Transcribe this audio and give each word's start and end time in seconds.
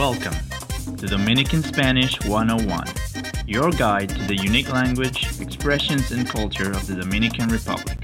Welcome 0.00 0.32
to 0.96 1.06
Dominican 1.06 1.62
Spanish 1.62 2.18
101, 2.24 2.86
your 3.46 3.70
guide 3.70 4.08
to 4.08 4.22
the 4.28 4.34
unique 4.34 4.72
language, 4.72 5.38
expressions, 5.42 6.10
and 6.10 6.26
culture 6.26 6.70
of 6.70 6.86
the 6.86 6.94
Dominican 6.94 7.50
Republic. 7.50 7.98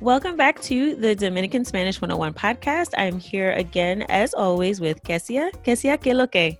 Welcome 0.00 0.36
back 0.36 0.60
to 0.62 0.96
the 0.96 1.14
Dominican 1.14 1.64
Spanish 1.64 2.00
101 2.00 2.34
podcast. 2.34 2.90
I'm 2.98 3.20
here 3.20 3.52
again, 3.52 4.02
as 4.08 4.34
always, 4.34 4.80
with 4.80 5.00
Kesia. 5.04 5.52
Kesia, 5.62 5.96
¿qué 5.96 6.12
lo 6.12 6.26
que? 6.26 6.58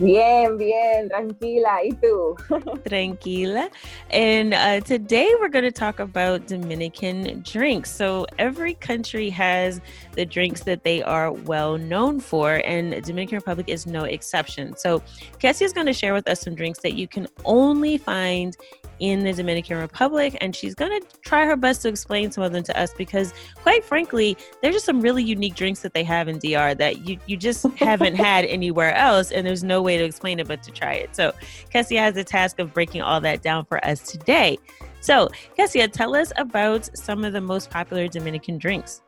Bien, 0.00 0.56
bien, 0.56 1.10
tranquila. 1.10 1.84
¿Y 1.84 1.92
tú? 2.00 2.34
Tranquila. 2.88 3.68
And 4.08 4.54
uh, 4.54 4.80
today 4.80 5.28
we're 5.38 5.50
going 5.50 5.66
to 5.66 5.70
talk 5.70 5.98
about 5.98 6.46
Dominican 6.46 7.42
drinks. 7.42 7.90
So, 7.90 8.26
every 8.38 8.72
country 8.74 9.28
has 9.28 9.82
the 10.12 10.24
drinks 10.24 10.62
that 10.62 10.84
they 10.84 11.02
are 11.02 11.30
well 11.32 11.76
known 11.76 12.18
for, 12.18 12.62
and 12.64 12.92
Dominican 13.04 13.36
Republic 13.36 13.68
is 13.68 13.86
no 13.86 14.04
exception. 14.04 14.74
So, 14.74 15.02
Cassie 15.38 15.66
is 15.66 15.74
going 15.74 15.86
to 15.86 15.92
share 15.92 16.14
with 16.14 16.26
us 16.30 16.40
some 16.40 16.54
drinks 16.54 16.78
that 16.78 16.94
you 16.94 17.06
can 17.06 17.26
only 17.44 17.98
find 17.98 18.56
in 19.00 19.24
the 19.24 19.32
Dominican 19.32 19.78
Republic, 19.78 20.36
and 20.40 20.54
she's 20.54 20.74
going 20.74 21.00
to 21.00 21.06
try 21.22 21.46
her 21.46 21.56
best 21.56 21.82
to 21.82 21.88
explain 21.88 22.30
some 22.30 22.44
of 22.44 22.52
them 22.52 22.62
to 22.62 22.78
us 22.78 22.92
because, 22.94 23.32
quite 23.56 23.82
frankly, 23.82 24.36
there's 24.62 24.74
just 24.74 24.84
some 24.84 25.00
really 25.00 25.22
unique 25.22 25.54
drinks 25.54 25.80
that 25.80 25.94
they 25.94 26.04
have 26.04 26.28
in 26.28 26.38
DR 26.38 26.74
that 26.74 27.08
you, 27.08 27.18
you 27.26 27.36
just 27.36 27.66
haven't 27.78 28.14
had 28.28 28.44
anywhere 28.44 28.94
else, 28.94 29.32
and 29.32 29.46
there's 29.46 29.64
no 29.64 29.82
way 29.82 29.89
to 29.98 30.04
explain 30.04 30.40
it 30.40 30.48
but 30.48 30.62
to 30.64 30.70
try 30.70 30.94
it. 30.94 31.14
So, 31.14 31.32
Kessia 31.72 31.98
has 31.98 32.14
the 32.14 32.24
task 32.24 32.58
of 32.58 32.72
breaking 32.72 33.02
all 33.02 33.20
that 33.20 33.42
down 33.42 33.64
for 33.64 33.84
us 33.84 34.00
today. 34.00 34.58
So, 35.00 35.28
Kessia, 35.58 35.90
tell 35.90 36.14
us 36.14 36.32
about 36.36 36.88
some 36.96 37.24
of 37.24 37.32
the 37.32 37.40
most 37.40 37.70
popular 37.70 38.08
Dominican 38.08 38.58
drinks. 38.58 39.02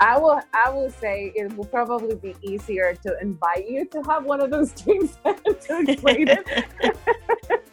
I 0.00 0.18
will 0.18 0.40
I 0.52 0.70
will 0.70 0.90
say 0.90 1.32
it 1.34 1.56
will 1.56 1.66
probably 1.66 2.16
be 2.16 2.34
easier 2.42 2.94
to 3.04 3.18
invite 3.20 3.68
you 3.68 3.86
to 3.86 4.02
have 4.02 4.24
one 4.24 4.40
of 4.40 4.50
those 4.50 4.72
drinks 4.82 5.16
to 5.24 5.84
explain 5.86 6.28
it. 6.28 6.66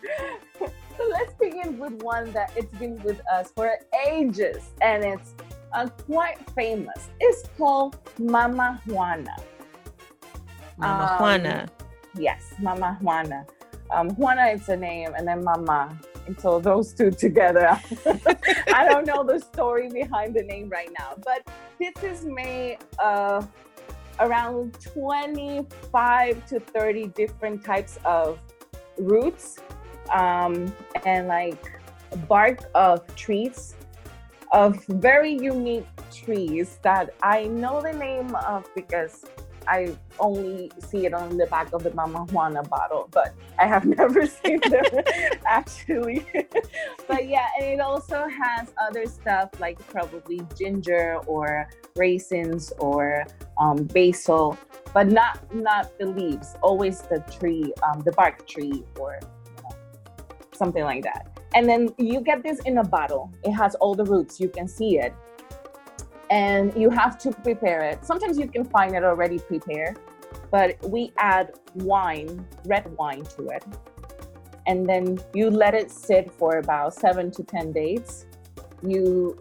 so 0.59 1.09
let's 1.09 1.33
begin 1.33 1.80
with 1.80 1.94
one 2.03 2.31
that 2.31 2.52
it's 2.56 2.73
been 2.78 3.02
with 3.03 3.22
us 3.31 3.52
for 3.56 3.75
ages 4.08 4.69
and 4.81 5.03
it's 5.03 5.33
uh, 5.73 5.88
quite 6.06 6.38
famous. 6.52 7.09
It's 7.19 7.47
called 7.58 7.97
Mama 8.19 8.81
Juana. 8.85 9.35
Mama 10.78 11.03
um, 11.11 11.19
Juana. 11.19 11.69
Yes, 12.15 12.53
Mama 12.59 12.97
Juana. 13.01 13.45
Um, 13.91 14.09
Juana 14.11 14.47
is 14.47 14.67
a 14.69 14.77
name, 14.77 15.13
and 15.17 15.27
then 15.27 15.43
Mama. 15.43 15.97
And 16.27 16.39
so 16.39 16.59
those 16.59 16.93
two 16.93 17.11
together. 17.11 17.79
I 18.73 18.87
don't 18.87 19.05
know 19.05 19.23
the 19.23 19.39
story 19.39 19.89
behind 19.89 20.35
the 20.35 20.43
name 20.43 20.69
right 20.69 20.89
now, 20.97 21.15
but 21.23 21.47
this 21.79 22.03
is 22.03 22.25
made 22.25 22.77
uh, 22.99 23.43
around 24.19 24.77
25 24.93 26.45
to 26.47 26.59
30 26.59 27.07
different 27.07 27.63
types 27.63 27.97
of 28.05 28.39
roots 28.97 29.57
um, 30.11 30.73
and 31.05 31.27
like 31.27 31.81
bark 32.27 32.59
of 32.75 33.13
trees 33.15 33.75
of 34.51 34.83
very 34.85 35.31
unique 35.31 35.87
trees 36.13 36.77
that 36.81 37.13
I 37.23 37.45
know 37.45 37.81
the 37.81 37.93
name 37.93 38.35
of 38.35 38.67
because 38.75 39.25
I 39.67 39.95
only 40.19 40.71
see 40.79 41.05
it 41.05 41.13
on 41.13 41.37
the 41.37 41.45
back 41.47 41.73
of 41.73 41.83
the 41.83 41.93
Mama 41.93 42.25
Juana 42.31 42.63
bottle, 42.63 43.07
but 43.11 43.33
I 43.59 43.67
have 43.67 43.85
never 43.97 44.25
seen 44.25 44.59
them 44.61 44.83
actually. 45.45 46.25
but 47.07 47.27
yeah, 47.27 47.47
and 47.59 47.67
it 47.67 47.79
also 47.79 48.27
has 48.27 48.73
other 48.81 49.05
stuff 49.05 49.49
like 49.59 49.79
probably 49.89 50.41
ginger 50.57 51.17
or 51.27 51.69
raisins 51.95 52.71
or 52.79 53.25
um, 53.59 53.83
basil, 53.85 54.57
but 54.93 55.07
not 55.07 55.39
not 55.53 55.97
the 56.00 56.07
leaves. 56.07 56.55
Always 56.61 57.01
the 57.01 57.19
tree, 57.39 57.73
um, 57.83 58.01
the 58.01 58.11
bark 58.11 58.47
tree, 58.47 58.83
or 59.00 59.19
you 59.21 59.63
know, 59.63 59.75
something 60.53 60.83
like 60.83 61.03
that. 61.03 61.27
And 61.53 61.67
then 61.67 61.89
you 61.97 62.21
get 62.21 62.44
this 62.44 62.59
in 62.61 62.77
a 62.77 62.83
bottle. 62.83 63.31
It 63.44 63.51
has 63.51 63.75
all 63.75 63.94
the 63.94 64.05
roots. 64.05 64.39
You 64.39 64.47
can 64.47 64.67
see 64.67 65.00
it 65.00 65.13
and 66.31 66.74
you 66.75 66.90
have 66.90 67.19
to 67.19 67.31
prepare 67.31 67.81
it. 67.81 68.03
Sometimes 68.06 68.40
you 68.40 68.47
can 68.47 68.64
find 68.64 68.96
it 68.96 69.03
already 69.03 69.38
prepared, 69.38 70.00
but 70.50 70.78
we 70.90 71.12
add 71.18 71.59
wine, 71.75 72.47
red 72.66 72.88
wine 72.97 73.24
to 73.36 73.50
it. 73.50 73.66
And 74.66 74.88
then 74.88 75.19
you 75.34 75.50
let 75.50 75.74
it 75.74 75.92
sit 75.92 76.31
for 76.31 76.59
about 76.59 76.94
seven 76.94 77.31
to 77.31 77.44
10 77.44 77.74
days. 77.74 78.25
You 78.81 79.38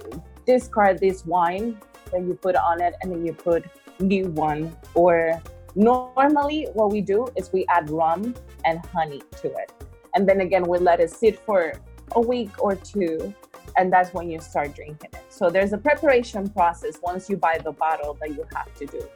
discard 0.46 0.98
this 0.98 1.24
wine, 1.24 1.80
that 2.10 2.22
you 2.22 2.34
put 2.34 2.56
on 2.56 2.82
it, 2.82 2.94
and 3.02 3.12
then 3.12 3.24
you 3.24 3.34
put 3.34 3.64
new 4.00 4.26
one. 4.30 4.76
Or 4.94 5.40
normally, 5.76 6.66
what 6.72 6.90
we 6.90 7.02
do 7.02 7.28
is 7.36 7.52
we 7.52 7.66
add 7.66 7.88
rum 7.88 8.34
and 8.64 8.84
honey 8.86 9.22
to 9.42 9.46
it. 9.46 9.72
And 10.16 10.28
then 10.28 10.40
again, 10.40 10.64
we 10.64 10.78
let 10.78 10.98
it 10.98 11.12
sit 11.12 11.38
for 11.38 11.74
a 12.12 12.20
week 12.20 12.50
or 12.60 12.74
two 12.74 13.32
and 13.76 13.92
that's 13.92 14.12
when 14.12 14.30
you 14.30 14.40
start 14.40 14.74
drinking 14.74 15.10
it. 15.12 15.20
So 15.28 15.50
there's 15.50 15.72
a 15.72 15.78
preparation 15.78 16.48
process 16.48 16.98
once 17.02 17.28
you 17.30 17.36
buy 17.36 17.58
the 17.62 17.72
bottle 17.72 18.16
that 18.20 18.30
you 18.30 18.44
have 18.54 18.72
to 18.74 18.86
do. 18.86 19.08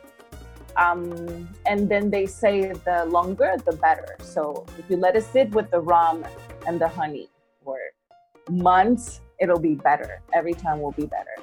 Um, 0.77 1.49
and 1.67 1.89
then 1.89 2.11
they 2.11 2.27
say 2.27 2.73
the 2.73 3.05
longer, 3.07 3.55
the 3.65 3.77
better. 3.77 4.17
So 4.21 4.67
if 4.79 4.91
you 4.91 4.97
let 4.97 5.17
it 5.17 5.25
sit 5.25 5.51
with 5.53 5.71
the 5.71 5.81
rum 5.81 6.25
and 6.67 6.81
the 6.81 6.89
honey 6.89 7.29
for 7.63 7.79
months, 8.51 9.21
it'll 9.39 9.61
be 9.61 9.75
better. 9.75 10.21
Every 10.33 10.55
time 10.55 10.81
will 10.81 10.93
be 10.93 11.07
better. 11.07 11.37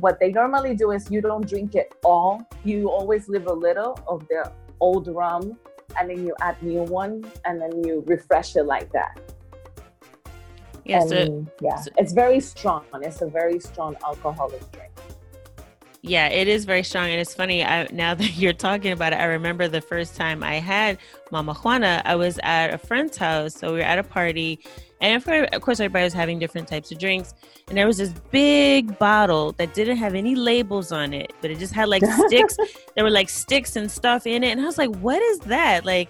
What 0.00 0.20
they 0.20 0.30
normally 0.30 0.76
do 0.76 0.90
is 0.92 1.10
you 1.10 1.20
don't 1.20 1.48
drink 1.48 1.74
it 1.74 1.94
all. 2.04 2.46
You 2.64 2.90
always 2.90 3.28
leave 3.28 3.46
a 3.46 3.52
little 3.52 3.98
of 4.06 4.26
the 4.28 4.52
old 4.80 5.08
rum 5.08 5.58
and 5.98 6.10
then 6.10 6.24
you 6.24 6.34
add 6.40 6.62
new 6.62 6.82
one 6.82 7.24
and 7.44 7.60
then 7.60 7.82
you 7.82 8.04
refresh 8.06 8.56
it 8.56 8.64
like 8.64 8.92
that. 8.92 9.18
Yeah, 10.88 11.00
and, 11.00 11.08
so, 11.08 11.46
yeah, 11.60 11.76
so, 11.76 11.90
it's 11.98 12.12
very 12.12 12.40
strong. 12.40 12.84
It's 13.02 13.20
a 13.20 13.26
very 13.26 13.58
strong 13.58 13.96
alcoholic 14.04 14.70
drink. 14.70 14.92
Yeah, 16.02 16.28
it 16.28 16.46
is 16.46 16.64
very 16.64 16.84
strong, 16.84 17.10
and 17.10 17.20
it's 17.20 17.34
funny. 17.34 17.64
I, 17.64 17.88
now 17.90 18.14
that 18.14 18.36
you're 18.36 18.52
talking 18.52 18.92
about 18.92 19.12
it, 19.12 19.16
I 19.16 19.24
remember 19.24 19.66
the 19.66 19.80
first 19.80 20.14
time 20.14 20.44
I 20.44 20.56
had 20.56 20.98
Mama 21.32 21.54
Juana. 21.54 22.02
I 22.04 22.14
was 22.14 22.38
at 22.44 22.72
a 22.72 22.78
friend's 22.78 23.16
house, 23.16 23.54
so 23.54 23.72
we 23.72 23.78
were 23.78 23.84
at 23.84 23.98
a 23.98 24.04
party, 24.04 24.60
and 25.00 25.16
of 25.16 25.60
course, 25.60 25.80
everybody 25.80 26.04
was 26.04 26.12
having 26.12 26.38
different 26.38 26.68
types 26.68 26.92
of 26.92 26.98
drinks. 26.98 27.34
And 27.68 27.76
there 27.76 27.88
was 27.88 27.98
this 27.98 28.12
big 28.30 28.96
bottle 29.00 29.52
that 29.52 29.74
didn't 29.74 29.96
have 29.96 30.14
any 30.14 30.36
labels 30.36 30.92
on 30.92 31.12
it, 31.12 31.32
but 31.40 31.50
it 31.50 31.58
just 31.58 31.74
had 31.74 31.88
like 31.88 32.04
sticks. 32.04 32.56
there 32.94 33.02
were 33.02 33.10
like 33.10 33.28
sticks 33.28 33.74
and 33.74 33.90
stuff 33.90 34.28
in 34.28 34.44
it, 34.44 34.52
and 34.52 34.60
I 34.60 34.64
was 34.64 34.78
like, 34.78 34.94
"What 34.96 35.20
is 35.20 35.40
that?" 35.40 35.84
Like, 35.84 36.08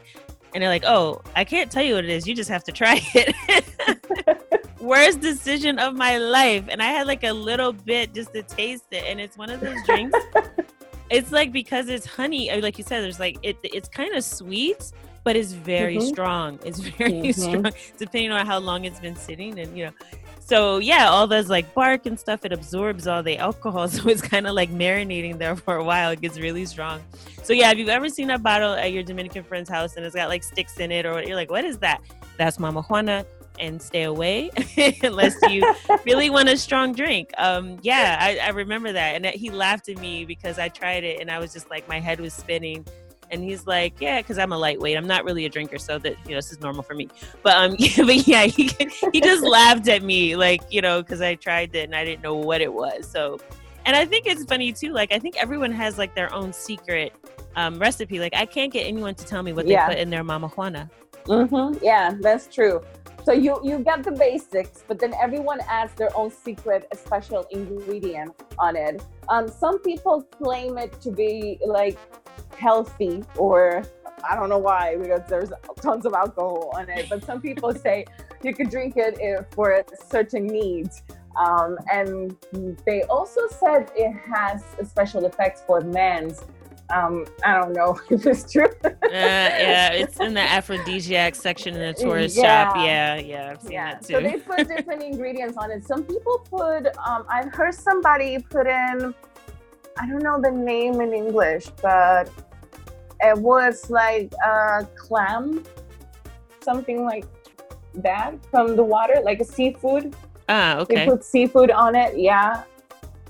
and 0.55 0.63
they're 0.63 0.69
like, 0.69 0.85
"Oh, 0.85 1.23
I 1.35 1.45
can't 1.45 1.71
tell 1.71 1.83
you 1.83 1.95
what 1.95 2.05
it 2.05 2.11
is. 2.11 2.27
You 2.27 2.35
just 2.35 2.51
have 2.51 2.65
to 2.65 2.73
try 2.73 3.01
it." 3.15 4.45
worst 4.81 5.21
decision 5.21 5.79
of 5.79 5.95
my 5.95 6.19
life. 6.19 6.65
And 6.69 6.83
I 6.83 6.87
had 6.87 7.07
like 7.07 7.25
a 7.25 7.33
little 7.33 7.73
bit 7.73 8.15
just 8.15 8.33
to 8.35 8.43
taste 8.43 8.87
it. 8.91 9.05
And 9.07 9.21
it's 9.21 9.37
one 9.37 9.51
of 9.51 9.61
those 9.61 9.79
drinks. 9.85 10.19
it's 11.11 11.33
like 11.33 11.53
because 11.53 11.89
it's 11.89 12.07
honey, 12.07 12.51
uh, 12.51 12.61
like 12.61 12.79
you 12.79 12.85
said, 12.85 13.03
there's 13.03 13.21
like 13.21 13.39
it 13.43 13.57
it's 13.63 13.89
kind 13.89 14.15
of 14.15 14.25
sweet, 14.25 14.93
but 15.25 15.37
it's 15.37 15.53
very 15.53 15.97
mm-hmm. 15.97 16.09
strong. 16.09 16.59
It's 16.65 16.81
very 16.99 17.13
mm-hmm. 17.13 17.41
strong, 17.41 17.73
depending 17.99 18.33
on 18.33 18.47
how 18.47 18.59
long 18.59 18.85
it's 18.85 19.01
been 19.01 19.17
sitting. 19.17 19.59
And 19.59 19.77
you 19.77 19.87
know, 19.87 19.93
so 20.41 20.79
yeah, 20.79 21.09
all 21.09 21.27
those 21.27 21.49
like 21.49 21.73
bark 21.75 22.07
and 22.07 22.19
stuff, 22.19 22.45
it 22.45 22.53
absorbs 22.53 23.07
all 23.07 23.23
the 23.23 23.39
alcohol. 23.39 23.89
So 23.97 24.09
it's 24.09 24.23
kind 24.23 24.47
of 24.47 24.55
like 24.55 24.71
marinating 24.71 25.39
there 25.39 25.57
for 25.57 25.77
a 25.77 25.85
while. 25.85 26.11
It 26.11 26.21
gets 26.21 26.39
really 26.39 26.67
strong. 26.67 27.01
So 27.43 27.53
yeah, 27.53 27.71
if 27.71 27.79
you've 27.79 27.89
ever 27.89 28.09
seen 28.09 28.31
a 28.31 28.39
bottle 28.39 28.75
at 28.75 28.93
your 28.93 29.03
Dominican 29.03 29.45
friend's 29.45 29.71
house 29.71 29.97
and 29.97 30.05
it's 30.05 30.15
got 30.15 30.29
like 30.29 30.43
sticks 30.43 30.79
in 30.79 30.91
it, 30.91 31.07
or 31.07 31.23
you're 31.23 31.37
like, 31.37 31.51
what 31.51 31.65
is 31.65 31.79
that? 31.79 32.01
That's 32.37 32.59
Mama 32.59 32.83
Juana 32.83 33.25
and 33.59 33.81
stay 33.81 34.05
away 34.05 34.51
unless 35.03 35.35
you 35.49 35.75
really 36.05 36.31
want 36.31 36.49
a 36.49 36.57
strong 36.57 36.93
drink. 36.93 37.31
Um, 37.39 37.79
yeah, 37.83 38.19
I, 38.21 38.39
I 38.39 38.49
remember 38.51 38.93
that. 38.93 39.17
And 39.17 39.27
he 39.27 39.51
laughed 39.51 39.89
at 39.89 39.99
me 39.99 40.25
because 40.25 40.59
I 40.59 40.69
tried 40.69 41.05
it 41.05 41.21
and 41.21 41.31
I 41.31 41.39
was 41.39 41.53
just 41.53 41.71
like, 41.71 41.89
my 41.89 42.01
head 42.01 42.21
was 42.21 42.35
spinning. 42.35 42.87
And 43.31 43.43
he's 43.43 43.67
like, 43.67 44.01
yeah, 44.01 44.21
because 44.21 44.39
I'm 44.39 44.53
a 44.53 44.59
lightweight. 44.59 44.97
I'm 44.97 45.07
not 45.07 45.25
really 45.25 45.47
a 45.47 45.49
drinker, 45.49 45.79
so 45.79 45.99
that 45.99 46.15
you 46.27 46.31
know 46.31 46.37
this 46.37 46.53
is 46.53 46.61
normal 46.61 46.85
for 46.85 46.95
me. 46.95 47.09
But 47.43 47.57
um, 47.57 47.75
yeah, 47.79 48.05
but 48.05 48.29
yeah, 48.29 48.45
he 48.45 48.71
he 49.13 49.21
just 49.21 49.43
laughed 49.43 49.89
at 49.89 50.05
me, 50.05 50.37
like 50.37 50.61
you 50.71 50.81
know, 50.81 51.03
because 51.03 51.21
I 51.21 51.35
tried 51.35 51.75
it 51.75 51.87
and 51.87 51.97
I 51.97 52.05
didn't 52.05 52.23
know 52.23 52.37
what 52.37 52.61
it 52.61 52.73
was. 52.73 53.09
So, 53.09 53.41
and 53.85 53.97
I 53.97 54.05
think 54.05 54.27
it's 54.27 54.45
funny 54.45 54.73
too. 54.73 54.93
Like 54.93 55.11
I 55.13 55.19
think 55.19 55.43
everyone 55.43 55.73
has 55.73 55.99
like 55.99 56.15
their 56.15 56.33
own 56.33 56.53
secret 56.53 57.13
um, 57.57 57.81
recipe. 57.81 58.21
Like 58.21 58.35
I 58.35 58.47
can't 58.47 58.73
get 58.73 58.87
anyone 58.87 59.17
to 59.17 59.27
tell 59.27 59.43
me 59.43 59.53
what 59.53 59.67
they 59.67 59.73
yeah. 59.73 59.89
put 59.89 59.99
in 59.99 60.09
their 60.09 60.23
mama 60.23 60.47
juana. 60.47 60.89
Mm-hmm. 61.25 61.85
Yeah, 61.85 62.15
that's 62.21 62.47
true. 62.47 62.81
So 63.27 63.33
you 63.33 63.59
you 63.65 63.81
get 63.81 64.05
the 64.05 64.13
basics, 64.13 64.85
but 64.87 65.01
then 65.01 65.13
everyone 65.21 65.59
adds 65.69 65.93
their 65.95 66.17
own 66.17 66.31
secret, 66.31 66.87
special 66.95 67.45
ingredient 67.51 68.31
on 68.57 68.77
it. 68.77 69.03
Um, 69.29 69.49
some 69.49 69.81
people 69.81 70.23
claim 70.23 70.79
it 70.79 71.01
to 71.01 71.11
be 71.11 71.59
like 71.67 71.99
healthy, 72.57 73.25
or 73.37 73.83
I 74.31 74.37
don't 74.37 74.49
know 74.49 74.59
why 74.59 74.97
because 74.97 75.23
there's 75.29 75.51
tons 75.83 76.07
of 76.07 76.15
alcohol 76.15 76.71
on 76.73 76.89
it. 76.89 77.09
But 77.09 77.25
some 77.25 77.41
people 77.41 77.75
say 77.87 78.05
you 78.45 78.55
could 78.55 78.71
drink 78.71 78.95
it 78.97 79.19
for 79.51 79.85
certain 80.09 80.47
needs. 80.47 81.03
Um, 81.37 81.79
and 81.93 82.37
they 82.87 83.03
also 83.11 83.41
said 83.49 83.91
it 83.97 84.13
has 84.33 84.63
special 84.89 85.27
effects 85.27 85.65
for 85.67 85.81
men's. 85.81 86.45
Um, 86.91 87.27
I 87.45 87.59
don't 87.59 87.73
know 87.73 87.99
if 88.11 88.27
it's 88.27 88.51
true. 88.53 88.69
uh, 88.85 88.91
yeah, 89.03 89.93
it's 89.93 90.21
in 90.21 90.35
the 90.35 90.41
aphrodisiac 90.41 91.35
section 91.35 91.75
in 91.75 91.81
the 91.81 91.93
tourist 91.93 92.37
yeah. 92.37 92.69
shop. 92.69 92.77
Yeah, 92.77 93.17
yeah, 93.17 93.51
I've 93.53 93.63
seen 93.63 93.73
yeah. 93.73 93.93
that 93.93 94.03
too. 94.03 94.15
So 94.15 94.21
they 94.21 94.37
put 94.39 94.69
different 94.69 95.03
ingredients 95.03 95.57
on 95.57 95.71
it. 95.71 95.85
Some 95.87 96.05
people 96.05 96.39
put, 96.51 96.87
um, 96.99 97.25
I've 97.29 97.53
heard 97.53 97.75
somebody 97.75 98.39
put 98.39 98.67
in, 98.67 99.15
I 99.99 100.07
don't 100.07 100.23
know 100.23 100.41
the 100.41 100.51
name 100.51 101.01
in 101.01 101.13
English, 101.13 101.67
but 101.83 102.31
it 103.21 103.37
was 103.37 103.91
like 103.91 104.33
a 104.45 104.87
clam, 104.97 105.65
something 106.61 107.05
like 107.05 107.25
that 107.95 108.35
from 108.51 108.77
the 108.77 108.85
water, 108.85 109.21
like 109.25 109.41
a 109.41 109.45
seafood. 109.45 110.15
Ah, 110.49 110.77
okay. 110.79 110.95
They 110.95 111.07
put 111.07 111.25
seafood 111.25 111.71
on 111.71 111.97
it, 111.97 112.17
yeah. 112.17 112.63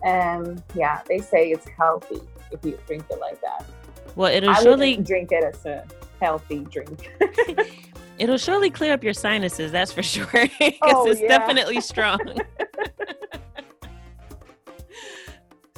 And 0.04 0.62
yeah, 0.74 1.00
they 1.08 1.18
say 1.18 1.50
it's 1.50 1.66
healthy 1.68 2.20
if 2.56 2.64
you 2.64 2.78
drink 2.86 3.04
it 3.10 3.20
like 3.20 3.40
that. 3.40 3.64
Well, 4.14 4.32
it'll 4.32 4.50
I 4.50 4.62
surely 4.62 4.96
drink 4.96 5.32
it 5.32 5.44
as 5.44 5.64
a 5.66 5.84
healthy 6.20 6.66
drink. 6.70 7.10
it'll 8.18 8.38
surely 8.38 8.70
clear 8.70 8.92
up 8.92 9.04
your 9.04 9.14
sinuses, 9.14 9.72
that's 9.72 9.92
for 9.92 10.02
sure. 10.02 10.26
Because 10.58 10.80
oh, 10.82 11.10
it's 11.10 11.20
yeah. 11.20 11.28
definitely 11.28 11.80
strong. 11.92 12.20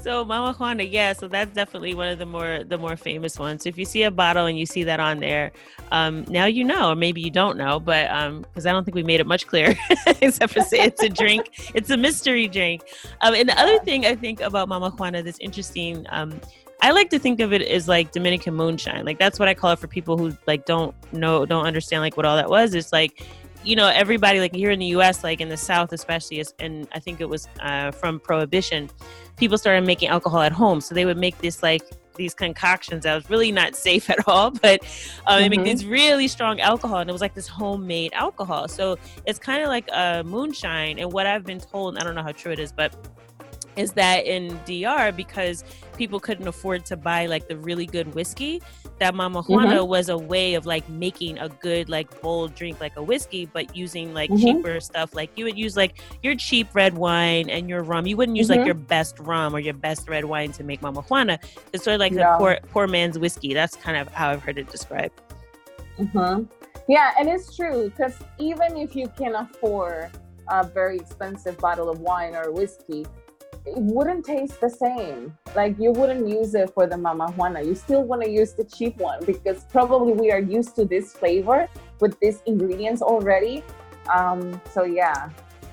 So 0.09 0.25
Mama 0.25 0.55
Juana, 0.57 0.85
yeah, 0.85 1.13
so 1.13 1.29
that's 1.29 1.53
definitely 1.53 1.93
one 1.93 2.09
of 2.09 2.19
the 2.19 2.25
more 2.25 2.65
the 2.65 2.79
more 2.79 2.97
famous 2.97 3.39
ones. 3.39 3.65
So 3.65 3.69
if 3.69 3.77
you 3.77 3.85
see 3.85 4.05
a 4.05 4.11
bottle 4.11 4.47
and 4.47 4.59
you 4.59 4.65
see 4.65 4.85
that 4.85 5.01
on 5.01 5.19
there, 5.19 5.53
um, 5.91 6.25
now 6.29 6.47
you 6.47 6.65
know, 6.65 6.93
or 6.93 6.95
maybe 6.95 7.21
you 7.21 7.31
don't 7.31 7.59
know, 7.59 7.81
but 7.81 8.09
because 8.55 8.65
um, 8.65 8.71
I 8.71 8.73
don't 8.73 8.85
think 8.85 8.95
we 8.95 9.03
made 9.03 9.21
it 9.21 9.27
much 9.27 9.47
clearer, 9.47 9.75
except 10.23 10.55
for 10.55 10.63
say 10.63 10.79
it's 10.81 11.03
a 11.03 11.09
drink, 11.09 11.51
it's 11.75 11.91
a 11.91 11.97
mystery 11.97 12.47
drink. 12.47 12.85
Um, 13.21 13.35
and 13.35 13.49
the 13.49 13.61
other 13.61 13.79
thing 13.81 14.07
I 14.07 14.15
think 14.15 14.41
about 14.41 14.69
Mama 14.69 14.91
Juana 14.91 15.23
that's 15.23 15.41
interesting, 15.41 16.07
um, 16.11 16.41
I 16.81 16.93
like 16.93 17.11
to 17.11 17.19
think 17.19 17.41
of 17.41 17.53
it 17.53 17.63
as 17.63 17.89
like 17.89 18.13
Dominican 18.13 18.55
moonshine. 18.55 19.05
Like 19.05 19.19
that's 19.19 19.39
what 19.39 19.49
I 19.49 19.55
call 19.55 19.73
it 19.73 19.79
for 19.79 19.89
people 19.89 20.17
who 20.17 20.37
like 20.47 20.65
don't 20.65 20.95
know, 21.13 21.45
don't 21.45 21.67
understand 21.67 22.03
like 22.03 22.17
what 22.17 22.25
all 22.25 22.37
that 22.37 22.49
was. 22.49 22.75
It's 22.75 22.93
like 22.93 23.27
you 23.65 23.75
know 23.75 23.89
everybody 23.89 24.39
like 24.39 24.55
here 24.55 24.71
in 24.71 24.79
the 24.79 24.87
us 24.87 25.25
like 25.25 25.41
in 25.41 25.49
the 25.49 25.57
south 25.57 25.93
especially 25.93 26.41
and 26.61 26.87
i 26.93 27.01
think 27.01 27.21
it 27.21 27.29
was 27.29 27.49
uh, 27.59 27.91
from 27.91 28.21
prohibition 28.21 28.89
people 29.39 29.57
started 29.57 29.87
making 29.87 30.09
alcohol 30.09 30.41
at 30.41 30.53
home. 30.53 30.81
So 30.81 30.95
they 30.95 31.07
would 31.07 31.17
make 31.17 31.39
this 31.39 31.63
like 31.63 31.83
these 32.17 32.35
concoctions 32.35 33.05
that 33.05 33.15
was 33.15 33.31
really 33.31 33.53
not 33.53 33.77
safe 33.89 34.11
at 34.11 34.27
all, 34.29 34.51
but 34.51 34.81
uh, 34.83 34.85
mm-hmm. 34.85 35.41
they 35.41 35.49
make 35.49 35.61
mm-hmm. 35.61 35.69
this 35.69 35.85
really 35.85 36.29
strong 36.29 36.61
alcohol, 36.61 36.99
and 36.99 37.09
it 37.09 37.13
was 37.13 37.23
like 37.23 37.35
this 37.35 37.49
homemade 37.49 38.13
alcohol. 38.13 38.69
So 38.69 38.99
it's 39.25 39.39
kind 39.39 39.63
of 39.63 39.69
like 39.69 39.89
a 39.93 40.23
moonshine. 40.25 40.99
And 40.99 41.13
what 41.13 41.27
I've 41.27 41.45
been 41.45 41.61
told, 41.61 41.97
I 41.97 42.05
don't 42.05 42.15
know 42.15 42.23
how 42.23 42.33
true 42.33 42.53
it 42.53 42.59
is, 42.59 42.73
but 42.73 42.95
is 43.79 43.93
that 43.93 44.27
in 44.27 44.59
DR 44.67 45.13
because 45.13 45.65
people 45.97 46.19
couldn't 46.19 46.49
afford 46.49 46.85
to 46.87 46.97
buy 46.97 47.27
like 47.27 47.49
the 47.49 47.57
really 47.57 47.87
good 47.87 48.15
whiskey, 48.15 48.61
that 48.99 49.15
Mama 49.15 49.43
Juana 49.43 49.77
mm-hmm. 49.77 49.89
was 49.89 50.09
a 50.09 50.19
way 50.19 50.55
of 50.55 50.67
like 50.67 50.89
making 50.89 51.39
a 51.39 51.49
good 51.49 51.89
like 51.89 52.21
bold 52.21 52.55
drink 52.55 52.81
like 52.81 52.97
a 52.97 53.03
whiskey, 53.03 53.47
but 53.47 53.77
using 53.77 54.13
like 54.13 54.31
mm-hmm. 54.31 54.43
cheaper 54.43 54.81
stuff. 54.81 55.15
Like 55.15 55.31
you 55.37 55.45
would 55.45 55.57
use 55.57 55.77
like 55.77 56.03
your 56.23 56.35
cheap 56.35 56.75
red 56.75 56.95
wine 56.95 57.49
and 57.49 57.69
your 57.69 57.83
rum. 57.83 58.07
You 58.07 58.17
wouldn't 58.17 58.37
use 58.37 58.49
mm-hmm. 58.49 58.59
like 58.59 58.67
your 58.67 58.75
best 58.75 59.19
rum 59.21 59.55
or 59.55 59.61
your 59.61 59.75
best 59.75 60.09
red 60.09 60.25
wine 60.25 60.53
to 60.53 60.65
make 60.65 60.83
Mama 60.83 61.03
Juana. 61.03 61.39
It's 61.73 61.85
sort 61.85 61.95
of 61.95 62.01
like 62.01 62.13
yeah. 62.13 62.35
a 62.35 62.39
poor 62.39 62.59
poor 62.71 62.87
man's 62.89 63.19
whiskey. 63.19 63.55
That's 63.55 63.77
kind 63.77 63.97
of 63.97 64.09
how 64.09 64.31
I've 64.31 64.43
heard 64.43 64.59
it 64.59 64.69
described. 64.71 65.21
Mm-hmm. 65.99 66.45
Yeah, 66.89 67.13
and 67.19 67.29
it's 67.29 67.55
true 67.55 67.91
because 67.91 68.15
even 68.39 68.77
if 68.77 68.97
you 68.97 69.09
can 69.17 69.35
afford 69.35 70.11
a 70.49 70.67
very 70.67 70.97
expensive 70.97 71.59
bottle 71.59 71.91
of 71.91 72.01
wine 72.01 72.35
or 72.35 72.51
whiskey, 72.51 73.07
wouldn't 73.77 74.25
taste 74.25 74.61
the 74.61 74.71
same. 74.71 75.37
Like 75.55 75.77
you 75.79 75.93
wouldn't 75.93 76.29
use 76.29 76.55
it 76.55 76.71
for 76.75 76.87
the 76.87 76.97
Mama 76.97 77.31
Juana. 77.33 77.63
You 77.63 77.75
still 77.75 78.03
want 78.03 78.23
to 78.23 78.31
use 78.31 78.53
the 78.53 78.65
cheap 78.65 78.97
one 78.99 79.25
because 79.25 79.65
probably 79.65 80.13
we 80.13 80.31
are 80.31 80.41
used 80.41 80.77
to 80.77 80.85
this 80.85 81.13
flavor 81.13 81.69
with 82.01 82.19
these 82.21 82.43
ingredients 82.47 83.03
already. 83.03 83.65
Um, 84.15 84.61
so 84.73 84.85
yeah, 84.85 85.31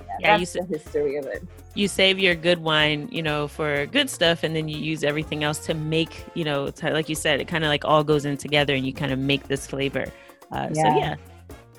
yeah, 0.07 0.17
yeah 0.19 0.37
that's 0.37 0.53
the 0.53 0.65
history 0.65 1.17
of 1.17 1.25
it. 1.25 1.43
You 1.73 1.87
save 1.89 2.19
your 2.19 2.35
good 2.35 2.59
wine, 2.59 3.09
you 3.11 3.21
know, 3.21 3.49
for 3.49 3.85
good 3.87 4.09
stuff, 4.09 4.43
and 4.43 4.55
then 4.55 4.69
you 4.69 4.77
use 4.77 5.03
everything 5.03 5.43
else 5.43 5.59
to 5.65 5.73
make, 5.73 6.25
you 6.33 6.45
know, 6.45 6.69
to, 6.69 6.91
like 6.91 7.09
you 7.09 7.15
said, 7.15 7.41
it 7.41 7.49
kind 7.49 7.65
of 7.65 7.67
like 7.67 7.83
all 7.83 8.03
goes 8.03 8.23
in 8.23 8.37
together, 8.37 8.73
and 8.73 8.85
you 8.85 8.93
kind 8.93 9.11
of 9.11 9.19
make 9.19 9.47
this 9.49 9.67
flavor. 9.67 10.05
Uh, 10.51 10.69
yeah. 10.71 10.83
So 10.83 10.99
yeah, 10.99 11.15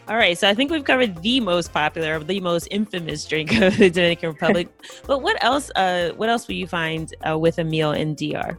all 0.09 0.17
right, 0.17 0.39
so 0.39 0.49
I 0.49 0.55
think 0.55 0.71
we've 0.71 0.85
covered 0.85 1.21
the 1.21 1.41
most 1.41 1.73
popular, 1.73 2.19
the 2.21 2.39
most 2.39 2.69
infamous 2.71 3.25
drink 3.25 3.53
of 3.61 3.77
the 3.77 3.91
Dominican 3.91 4.31
Republic. 4.31 4.69
but 5.07 5.21
what 5.21 5.43
else? 5.43 5.71
Uh, 5.75 6.11
what 6.17 6.29
else 6.29 6.47
will 6.47 6.55
you 6.55 6.67
find 6.67 7.13
uh, 7.29 7.37
with 7.37 7.59
a 7.59 7.65
meal 7.65 7.93
in 7.93 8.15
DR? 8.15 8.57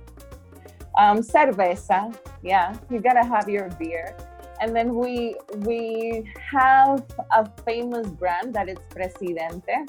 Um, 0.99 1.19
cerveza. 1.19 2.13
Yeah, 2.43 2.75
you 2.89 2.99
gotta 2.99 3.25
have 3.25 3.47
your 3.47 3.69
beer. 3.79 4.15
And 4.59 4.75
then 4.75 4.95
we 4.95 5.35
we 5.59 6.29
have 6.51 7.05
a 7.31 7.49
famous 7.63 8.07
brand 8.07 8.53
that 8.55 8.67
is 8.67 8.77
Presidente. 8.89 9.85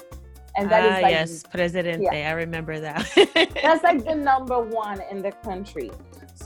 And 0.55 0.69
that 0.71 0.83
ah, 0.83 0.95
is 0.95 1.03
like, 1.03 1.11
yes, 1.11 1.43
Presidente. 1.43 2.03
Yeah. 2.03 2.29
I 2.29 2.33
remember 2.33 2.79
that. 2.79 3.07
that's 3.61 3.83
like 3.83 4.05
the 4.09 4.15
number 4.15 4.59
one 4.61 5.01
in 5.11 5.21
the 5.21 5.31
country. 5.31 5.91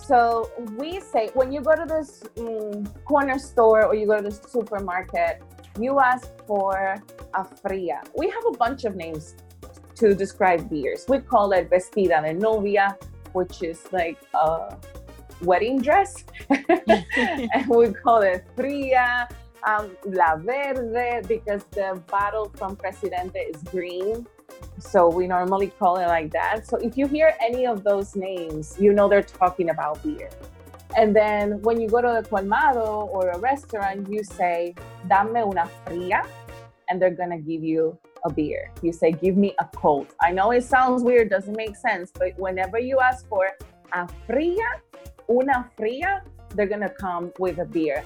So 0.03 0.51
we 0.77 0.99
say 0.99 1.29
when 1.33 1.53
you 1.53 1.61
go 1.61 1.75
to 1.75 1.85
this 1.87 2.23
um, 2.37 2.85
corner 3.05 3.39
store 3.39 3.85
or 3.85 3.95
you 3.95 4.05
go 4.05 4.17
to 4.17 4.23
the 4.23 4.31
supermarket, 4.31 5.41
you 5.79 5.99
ask 6.01 6.29
for 6.45 6.97
a 7.33 7.45
fria. 7.61 8.01
We 8.17 8.29
have 8.29 8.43
a 8.53 8.57
bunch 8.57 8.83
of 8.83 8.97
names 8.97 9.35
to 9.95 10.13
describe 10.13 10.69
beers. 10.69 11.05
We 11.07 11.19
call 11.19 11.53
it 11.53 11.69
vestida 11.69 12.21
de 12.21 12.33
novia, 12.33 12.97
which 13.31 13.63
is 13.63 13.81
like 13.93 14.19
a 14.33 14.75
wedding 15.41 15.81
dress, 15.81 16.25
and 16.49 17.67
we 17.69 17.93
call 17.93 18.21
it 18.21 18.45
fria. 18.57 19.29
Um, 19.65 19.95
La 20.03 20.35
Verde 20.35 21.25
because 21.25 21.63
the 21.71 22.03
bottle 22.07 22.51
from 22.57 22.75
Presidente 22.75 23.39
is 23.39 23.63
green 23.63 24.27
so 24.79 25.07
we 25.07 25.27
normally 25.27 25.67
call 25.67 25.97
it 25.97 26.07
like 26.07 26.31
that. 26.31 26.67
So 26.67 26.77
if 26.77 26.97
you 26.97 27.07
hear 27.07 27.33
any 27.41 27.65
of 27.65 27.83
those 27.83 28.15
names, 28.15 28.75
you 28.79 28.93
know 28.93 29.07
they're 29.07 29.21
talking 29.21 29.69
about 29.69 30.03
beer. 30.03 30.29
And 30.95 31.15
then 31.15 31.61
when 31.61 31.81
you 31.81 31.87
go 31.89 32.01
to 32.01 32.19
a 32.19 32.23
colmado 32.23 33.09
or 33.11 33.29
a 33.29 33.39
restaurant, 33.39 34.11
you 34.11 34.23
say, 34.23 34.75
dame 35.09 35.37
una 35.37 35.69
fría, 35.85 36.27
and 36.89 37.01
they're 37.01 37.15
gonna 37.15 37.39
give 37.39 37.63
you 37.63 37.97
a 38.25 38.31
beer. 38.31 38.71
You 38.81 38.93
say, 38.93 39.11
give 39.11 39.35
me 39.35 39.55
a 39.59 39.65
cold. 39.75 40.07
I 40.21 40.31
know 40.31 40.51
it 40.51 40.63
sounds 40.63 41.03
weird, 41.03 41.29
doesn't 41.29 41.57
make 41.57 41.75
sense, 41.75 42.11
but 42.11 42.37
whenever 42.37 42.77
you 42.77 42.99
ask 42.99 43.27
for 43.27 43.49
a 43.91 44.07
fría, 44.27 44.81
una 45.29 45.69
fría, 45.77 46.21
they're 46.49 46.67
gonna 46.67 46.89
come 46.89 47.31
with 47.39 47.57
a 47.59 47.65
beer 47.65 48.03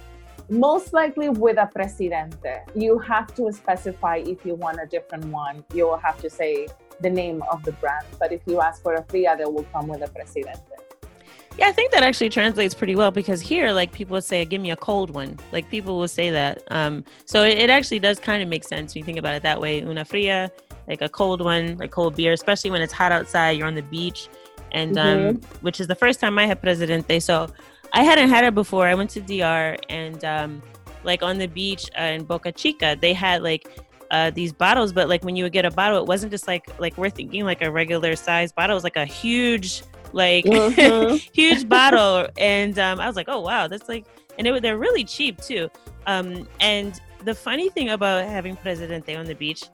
most 0.49 0.93
likely 0.93 1.29
with 1.29 1.57
a 1.57 1.67
presidente. 1.67 2.63
You 2.75 2.99
have 2.99 3.33
to 3.35 3.51
specify 3.51 4.17
if 4.17 4.45
you 4.45 4.55
want 4.55 4.79
a 4.81 4.85
different 4.85 5.25
one. 5.25 5.63
You 5.73 5.87
will 5.87 5.97
have 5.97 6.21
to 6.21 6.29
say 6.29 6.67
the 6.99 7.09
name 7.09 7.43
of 7.51 7.63
the 7.63 7.71
brand 7.73 8.05
but 8.19 8.31
if 8.31 8.41
you 8.45 8.61
ask 8.61 8.81
for 8.81 8.95
a 8.95 9.03
fria 9.03 9.35
they 9.37 9.45
will 9.45 9.65
come 9.71 9.87
with 9.87 10.01
a 10.01 10.07
presidente. 10.07 10.61
Yeah 11.57 11.67
i 11.67 11.71
think 11.71 11.91
that 11.91 12.03
actually 12.03 12.29
translates 12.29 12.73
pretty 12.73 12.95
well 12.95 13.11
because 13.11 13.41
here 13.41 13.71
like 13.71 13.91
people 13.91 14.13
would 14.13 14.23
say 14.23 14.45
give 14.45 14.61
me 14.61 14.71
a 14.71 14.75
cold 14.75 15.11
one. 15.11 15.37
Like 15.51 15.69
people 15.69 15.97
will 15.97 16.07
say 16.07 16.29
that 16.31 16.63
um, 16.71 17.03
so 17.25 17.43
it, 17.43 17.57
it 17.57 17.69
actually 17.69 17.99
does 17.99 18.19
kind 18.19 18.41
of 18.41 18.49
make 18.49 18.63
sense 18.63 18.93
when 18.93 19.01
you 19.01 19.05
think 19.05 19.17
about 19.17 19.35
it 19.35 19.43
that 19.43 19.59
way. 19.59 19.81
Una 19.81 20.05
fria 20.05 20.51
like 20.87 21.01
a 21.01 21.09
cold 21.09 21.41
one 21.43 21.77
like 21.77 21.91
cold 21.91 22.15
beer 22.15 22.33
especially 22.33 22.71
when 22.71 22.81
it's 22.81 22.93
hot 22.93 23.11
outside 23.11 23.51
you're 23.51 23.67
on 23.67 23.75
the 23.75 23.81
beach 23.83 24.29
and 24.71 24.97
um, 24.97 25.17
mm-hmm. 25.17 25.29
um, 25.29 25.41
which 25.61 25.79
is 25.79 25.87
the 25.87 25.95
first 25.95 26.19
time 26.19 26.37
i 26.39 26.45
had 26.45 26.61
presidente 26.61 27.19
so 27.19 27.47
I 27.93 28.03
hadn't 28.03 28.29
had 28.29 28.43
it 28.43 28.53
before. 28.55 28.87
I 28.87 28.93
went 28.93 29.09
to 29.11 29.21
DR 29.21 29.77
and 29.89 30.23
um, 30.23 30.61
like 31.03 31.23
on 31.23 31.37
the 31.37 31.47
beach 31.47 31.89
uh, 31.97 32.03
in 32.03 32.23
Boca 32.23 32.51
Chica, 32.51 32.97
they 32.99 33.13
had 33.13 33.43
like 33.43 33.67
uh, 34.11 34.31
these 34.31 34.53
bottles, 34.53 34.93
but 34.93 35.09
like 35.09 35.23
when 35.23 35.35
you 35.35 35.43
would 35.43 35.53
get 35.53 35.65
a 35.65 35.71
bottle, 35.71 35.97
it 35.99 36.05
wasn't 36.05 36.31
just 36.31 36.47
like 36.47 36.67
like 36.79 36.97
we're 36.97 37.09
thinking 37.09 37.43
like 37.43 37.61
a 37.61 37.71
regular 37.71 38.15
size 38.15 38.51
bottle. 38.51 38.73
It 38.73 38.77
was 38.77 38.83
like 38.83 38.97
a 38.97 39.05
huge, 39.05 39.83
like 40.13 40.45
mm-hmm. 40.45 41.15
huge 41.33 41.67
bottle, 41.67 42.27
and 42.37 42.77
um, 42.79 42.99
I 42.99 43.07
was 43.07 43.15
like, 43.15 43.27
oh 43.29 43.41
wow, 43.41 43.67
that's 43.67 43.89
like, 43.89 44.05
and 44.37 44.47
it, 44.47 44.61
they're 44.61 44.77
really 44.77 45.03
cheap 45.03 45.41
too. 45.41 45.69
Um, 46.05 46.47
and 46.59 46.99
the 47.25 47.35
funny 47.35 47.69
thing 47.69 47.89
about 47.89 48.25
having 48.25 48.55
Presidente 48.55 49.15
on 49.15 49.25
the 49.25 49.35
beach, 49.35 49.65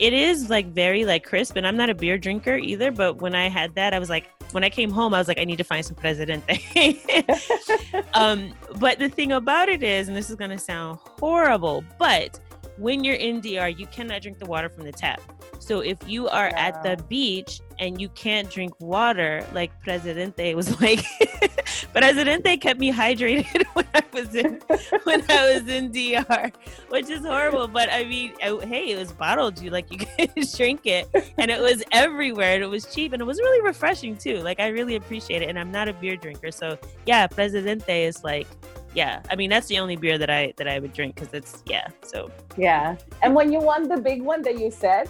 it 0.00 0.14
is 0.14 0.48
like 0.48 0.72
very 0.72 1.04
like 1.04 1.24
crisp, 1.24 1.56
and 1.56 1.66
I'm 1.66 1.76
not 1.76 1.90
a 1.90 1.94
beer 1.94 2.18
drinker 2.18 2.56
either. 2.56 2.90
But 2.90 3.20
when 3.20 3.34
I 3.34 3.48
had 3.48 3.74
that, 3.74 3.92
I 3.92 3.98
was 3.98 4.08
like, 4.08 4.28
when 4.52 4.64
I 4.64 4.70
came 4.70 4.90
home, 4.90 5.12
I 5.12 5.18
was 5.18 5.28
like, 5.28 5.38
I 5.38 5.44
need 5.44 5.58
to 5.58 5.64
find 5.64 5.84
some 5.84 5.94
Presidente. 5.94 6.58
um, 8.14 8.52
but 8.78 8.98
the 8.98 9.10
thing 9.10 9.32
about 9.32 9.68
it 9.68 9.82
is, 9.82 10.08
and 10.08 10.16
this 10.16 10.30
is 10.30 10.36
going 10.36 10.50
to 10.50 10.58
sound 10.58 10.98
horrible, 11.20 11.84
but 11.98 12.40
when 12.78 13.04
you're 13.04 13.16
in 13.16 13.40
DR, 13.42 13.68
you 13.68 13.86
cannot 13.86 14.22
drink 14.22 14.38
the 14.38 14.46
water 14.46 14.70
from 14.70 14.84
the 14.84 14.92
tap. 14.92 15.20
So 15.60 15.80
if 15.80 15.98
you 16.06 16.26
are 16.28 16.48
yeah. 16.48 16.68
at 16.68 16.82
the 16.82 17.02
beach 17.04 17.60
and 17.78 18.00
you 18.00 18.08
can't 18.10 18.50
drink 18.50 18.72
water, 18.80 19.46
like 19.52 19.70
Presidente 19.82 20.54
was 20.54 20.80
like, 20.82 21.04
Presidente 21.92 22.56
kept 22.56 22.80
me 22.80 22.90
hydrated 22.90 23.64
when 23.74 23.86
I 23.94 24.02
was 24.12 24.34
in 24.34 24.60
when 25.04 25.22
I 25.30 25.54
was 25.54 25.68
in 25.68 25.92
DR, 25.92 26.50
which 26.88 27.10
is 27.10 27.24
horrible. 27.24 27.68
But 27.68 27.92
I 27.92 28.04
mean, 28.04 28.32
hey, 28.40 28.90
it 28.90 28.98
was 28.98 29.12
bottled. 29.12 29.60
You 29.60 29.70
like 29.70 29.92
you 29.92 29.98
could 30.26 30.48
drink 30.56 30.80
it, 30.86 31.08
and 31.38 31.50
it 31.50 31.60
was 31.60 31.82
everywhere, 31.92 32.54
and 32.54 32.62
it 32.62 32.68
was 32.68 32.86
cheap, 32.86 33.12
and 33.12 33.20
it 33.20 33.26
was 33.26 33.38
really 33.38 33.62
refreshing 33.62 34.16
too. 34.16 34.38
Like 34.38 34.60
I 34.60 34.68
really 34.68 34.96
appreciate 34.96 35.42
it, 35.42 35.50
and 35.50 35.58
I'm 35.58 35.70
not 35.70 35.88
a 35.88 35.92
beer 35.92 36.16
drinker, 36.16 36.50
so 36.50 36.78
yeah, 37.06 37.26
Presidente 37.26 38.06
is 38.06 38.24
like 38.24 38.46
yeah 38.94 39.22
i 39.30 39.36
mean 39.36 39.48
that's 39.48 39.68
the 39.68 39.78
only 39.78 39.96
beer 39.96 40.18
that 40.18 40.30
i 40.30 40.52
that 40.56 40.66
i 40.66 40.78
would 40.78 40.92
drink 40.92 41.14
because 41.14 41.32
it's 41.32 41.62
yeah 41.66 41.86
so 42.02 42.30
yeah 42.56 42.96
and 43.22 43.34
when 43.34 43.52
you 43.52 43.60
want 43.60 43.88
the 43.88 43.96
big 43.96 44.20
one 44.20 44.42
that 44.42 44.58
you 44.58 44.70
said 44.70 45.08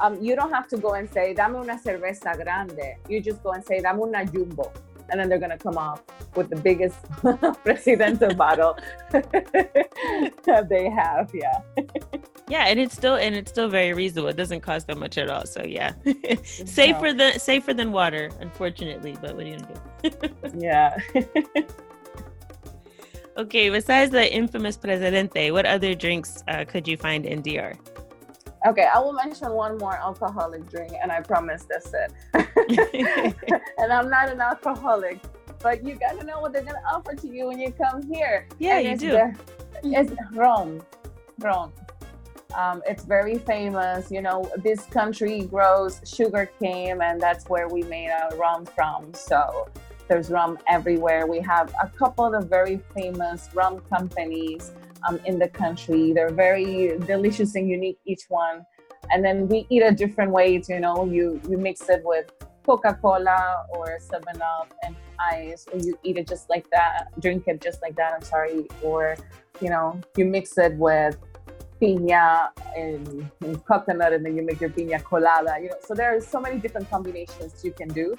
um, 0.00 0.20
you 0.22 0.36
don't 0.36 0.52
have 0.52 0.68
to 0.68 0.76
go 0.76 0.94
and 0.94 1.08
say 1.10 1.34
dame 1.34 1.56
una 1.56 1.78
cerveza 1.78 2.36
grande. 2.36 2.96
You 3.08 3.20
just 3.20 3.42
go 3.42 3.52
and 3.52 3.64
say 3.64 3.80
dame 3.80 4.00
una 4.00 4.24
jumbo. 4.24 4.72
And 5.10 5.18
then 5.18 5.30
they're 5.30 5.38
going 5.38 5.56
to 5.56 5.56
come 5.56 5.78
off 5.78 6.02
with 6.36 6.50
the 6.50 6.56
biggest 6.56 6.98
presidente 7.64 8.36
bottle 8.36 8.76
that 9.10 10.66
they 10.68 10.90
have 10.90 11.30
yeah. 11.32 11.60
Yeah 12.46 12.66
and 12.66 12.78
it's 12.78 12.94
still 12.94 13.16
and 13.16 13.34
it's 13.34 13.50
still 13.50 13.70
very 13.70 13.94
reasonable. 13.94 14.28
It 14.28 14.36
doesn't 14.36 14.60
cost 14.60 14.86
that 14.88 14.98
much 14.98 15.16
at 15.16 15.30
all 15.30 15.46
so 15.46 15.62
yeah. 15.64 15.94
Safer 16.44 17.14
than 17.14 17.38
safer 17.38 17.72
than 17.72 17.90
water 17.90 18.30
unfortunately 18.40 19.16
but 19.18 19.34
what 19.34 19.46
are 19.46 19.48
you 19.48 19.56
gonna 19.56 19.80
do? 20.02 20.58
Yeah. 20.58 20.98
Okay, 23.38 23.70
besides 23.70 24.10
the 24.10 24.34
infamous 24.34 24.76
Presidente, 24.76 25.52
what 25.52 25.64
other 25.64 25.94
drinks 25.94 26.42
uh, 26.48 26.64
could 26.64 26.88
you 26.88 26.96
find 26.96 27.24
in 27.24 27.40
DR? 27.40 27.78
Okay, 28.66 28.86
I 28.92 28.98
will 28.98 29.12
mention 29.12 29.52
one 29.52 29.78
more 29.78 29.96
alcoholic 29.96 30.68
drink, 30.68 30.92
and 31.00 31.12
I 31.12 31.20
promise 31.20 31.64
that's 31.68 31.92
it. 31.94 32.12
and 33.78 33.92
I'm 33.92 34.10
not 34.10 34.28
an 34.28 34.40
alcoholic, 34.40 35.20
but 35.62 35.84
you 35.84 35.94
gotta 35.94 36.24
know 36.24 36.40
what 36.40 36.52
they're 36.52 36.64
gonna 36.64 36.82
offer 36.92 37.14
to 37.14 37.28
you 37.28 37.46
when 37.46 37.58
you 37.58 37.72
come 37.72 38.02
here. 38.12 38.48
Yeah, 38.58 38.78
and 38.78 39.00
you 39.00 39.10
do. 39.10 39.12
The, 39.12 39.36
it's 39.84 40.12
rum, 40.32 40.82
rum. 41.38 41.72
Um, 42.54 42.82
it's 42.86 43.04
very 43.04 43.38
famous. 43.38 44.10
You 44.10 44.22
know, 44.22 44.50
this 44.58 44.86
country 44.86 45.42
grows 45.42 46.00
sugar 46.04 46.50
cane, 46.58 47.00
and 47.00 47.20
that's 47.20 47.44
where 47.48 47.68
we 47.68 47.82
made 47.82 48.10
our 48.10 48.36
rum 48.36 48.66
from. 48.66 49.14
So 49.14 49.68
there's 50.08 50.30
rum 50.30 50.58
everywhere. 50.66 51.26
We 51.26 51.40
have 51.40 51.72
a 51.82 51.88
couple 51.88 52.34
of 52.34 52.48
very 52.48 52.80
famous 52.94 53.48
rum 53.54 53.80
companies 53.90 54.72
um, 55.06 55.20
in 55.24 55.38
the 55.38 55.48
country. 55.48 56.12
They're 56.12 56.32
very 56.32 56.98
delicious 57.06 57.54
and 57.54 57.68
unique, 57.68 57.98
each 58.04 58.24
one. 58.28 58.64
And 59.10 59.24
then 59.24 59.48
we 59.48 59.66
eat 59.70 59.82
it 59.82 59.96
different 59.96 60.32
ways. 60.32 60.68
You 60.68 60.80
know, 60.80 61.04
you 61.04 61.40
you 61.48 61.56
mix 61.56 61.88
it 61.88 62.02
with 62.04 62.30
Coca-Cola 62.66 63.64
or 63.70 63.98
Seven 63.98 64.42
Up 64.42 64.72
and 64.82 64.94
ice, 65.18 65.66
or 65.72 65.78
you 65.78 65.98
eat 66.02 66.18
it 66.18 66.28
just 66.28 66.50
like 66.50 66.68
that, 66.70 67.06
drink 67.18 67.44
it 67.46 67.62
just 67.62 67.80
like 67.80 67.96
that. 67.96 68.12
I'm 68.12 68.22
sorry, 68.22 68.66
or 68.82 69.16
you 69.60 69.70
know, 69.70 70.00
you 70.16 70.26
mix 70.26 70.58
it 70.58 70.74
with 70.74 71.16
piña 71.80 72.48
and, 72.76 73.30
and, 73.40 73.64
coconut, 73.64 74.12
and 74.12 74.24
then 74.24 74.36
you 74.36 74.42
make 74.42 74.60
your 74.60 74.70
piña 74.70 75.02
colada. 75.02 75.56
You 75.62 75.68
know, 75.68 75.76
so 75.82 75.94
there 75.94 76.14
are 76.14 76.20
so 76.20 76.40
many 76.40 76.58
different 76.58 76.90
combinations 76.90 77.64
you 77.64 77.72
can 77.72 77.88
do. 77.88 78.16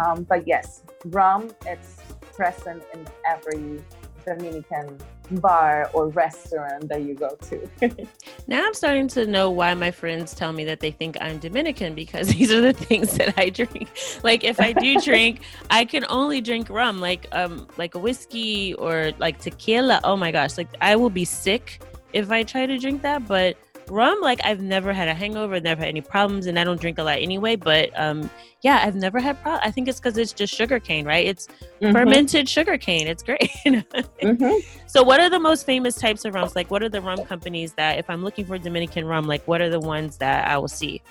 Um, 0.00 0.24
but 0.24 0.46
yes, 0.46 0.82
rum, 1.06 1.50
it's 1.66 1.96
present 2.36 2.82
in 2.94 3.04
every 3.26 3.82
Dominican 4.28 4.98
bar 5.30 5.90
or 5.92 6.08
restaurant 6.08 6.88
that 6.88 7.02
you 7.02 7.14
go 7.14 7.36
to. 7.48 7.68
now 8.46 8.64
I'm 8.64 8.74
starting 8.74 9.08
to 9.08 9.26
know 9.26 9.50
why 9.50 9.74
my 9.74 9.90
friends 9.90 10.34
tell 10.34 10.52
me 10.52 10.64
that 10.64 10.80
they 10.80 10.90
think 10.90 11.16
I'm 11.20 11.38
Dominican 11.38 11.94
because 11.94 12.28
these 12.34 12.50
are 12.50 12.60
the 12.60 12.72
things 12.72 13.16
that 13.16 13.38
I 13.38 13.50
drink. 13.50 13.88
Like 14.22 14.44
if 14.44 14.60
I 14.60 14.72
do 14.72 15.00
drink, 15.00 15.40
I 15.70 15.84
can 15.84 16.04
only 16.08 16.40
drink 16.40 16.70
rum, 16.70 17.00
like 17.00 17.26
um 17.32 17.68
like 17.76 17.94
a 17.94 17.98
whiskey 17.98 18.74
or 18.74 19.12
like 19.18 19.38
tequila. 19.38 20.00
Oh 20.04 20.16
my 20.16 20.32
gosh, 20.32 20.56
like 20.56 20.68
I 20.80 20.96
will 20.96 21.10
be 21.10 21.24
sick 21.24 21.82
if 22.12 22.30
I 22.30 22.42
try 22.42 22.66
to 22.66 22.78
drink 22.78 23.02
that, 23.02 23.26
but 23.28 23.56
rum 23.90 24.20
like 24.20 24.40
i've 24.44 24.60
never 24.60 24.92
had 24.92 25.08
a 25.08 25.14
hangover 25.14 25.58
never 25.60 25.80
had 25.80 25.88
any 25.88 26.00
problems 26.00 26.46
and 26.46 26.58
i 26.58 26.64
don't 26.64 26.80
drink 26.80 26.98
a 26.98 27.02
lot 27.02 27.18
anyway 27.18 27.56
but 27.56 27.90
um 27.98 28.28
yeah 28.62 28.80
i've 28.84 28.94
never 28.94 29.18
had 29.18 29.40
problems 29.42 29.62
i 29.64 29.70
think 29.70 29.88
it's 29.88 29.98
because 29.98 30.16
it's 30.16 30.32
just 30.32 30.54
sugar 30.54 30.78
cane 30.78 31.04
right? 31.04 31.26
It's 31.26 31.48
mm-hmm. 31.80 31.92
fermented 31.92 32.48
sugar 32.48 32.78
cane 32.78 33.06
it's 33.06 33.22
great. 33.22 33.50
Mm-hmm. 34.18 34.86
so 34.86 35.02
what 35.02 35.20
are 35.20 35.30
the 35.30 35.38
most 35.38 35.64
famous 35.64 35.94
types 35.94 36.24
of 36.24 36.34
rums? 36.34 36.56
Like 36.56 36.70
what 36.70 36.82
are 36.82 36.88
the 36.88 37.00
rum 37.00 37.24
companies 37.24 37.72
that 37.74 37.98
if 37.98 38.10
i'm 38.10 38.22
looking 38.22 38.44
for 38.44 38.58
dominican 38.58 39.04
rum 39.04 39.26
like 39.26 39.46
what 39.46 39.60
are 39.60 39.70
the 39.70 39.80
ones 39.80 40.16
that 40.18 40.48
i 40.48 40.58
will 40.58 40.68
see? 40.68 41.02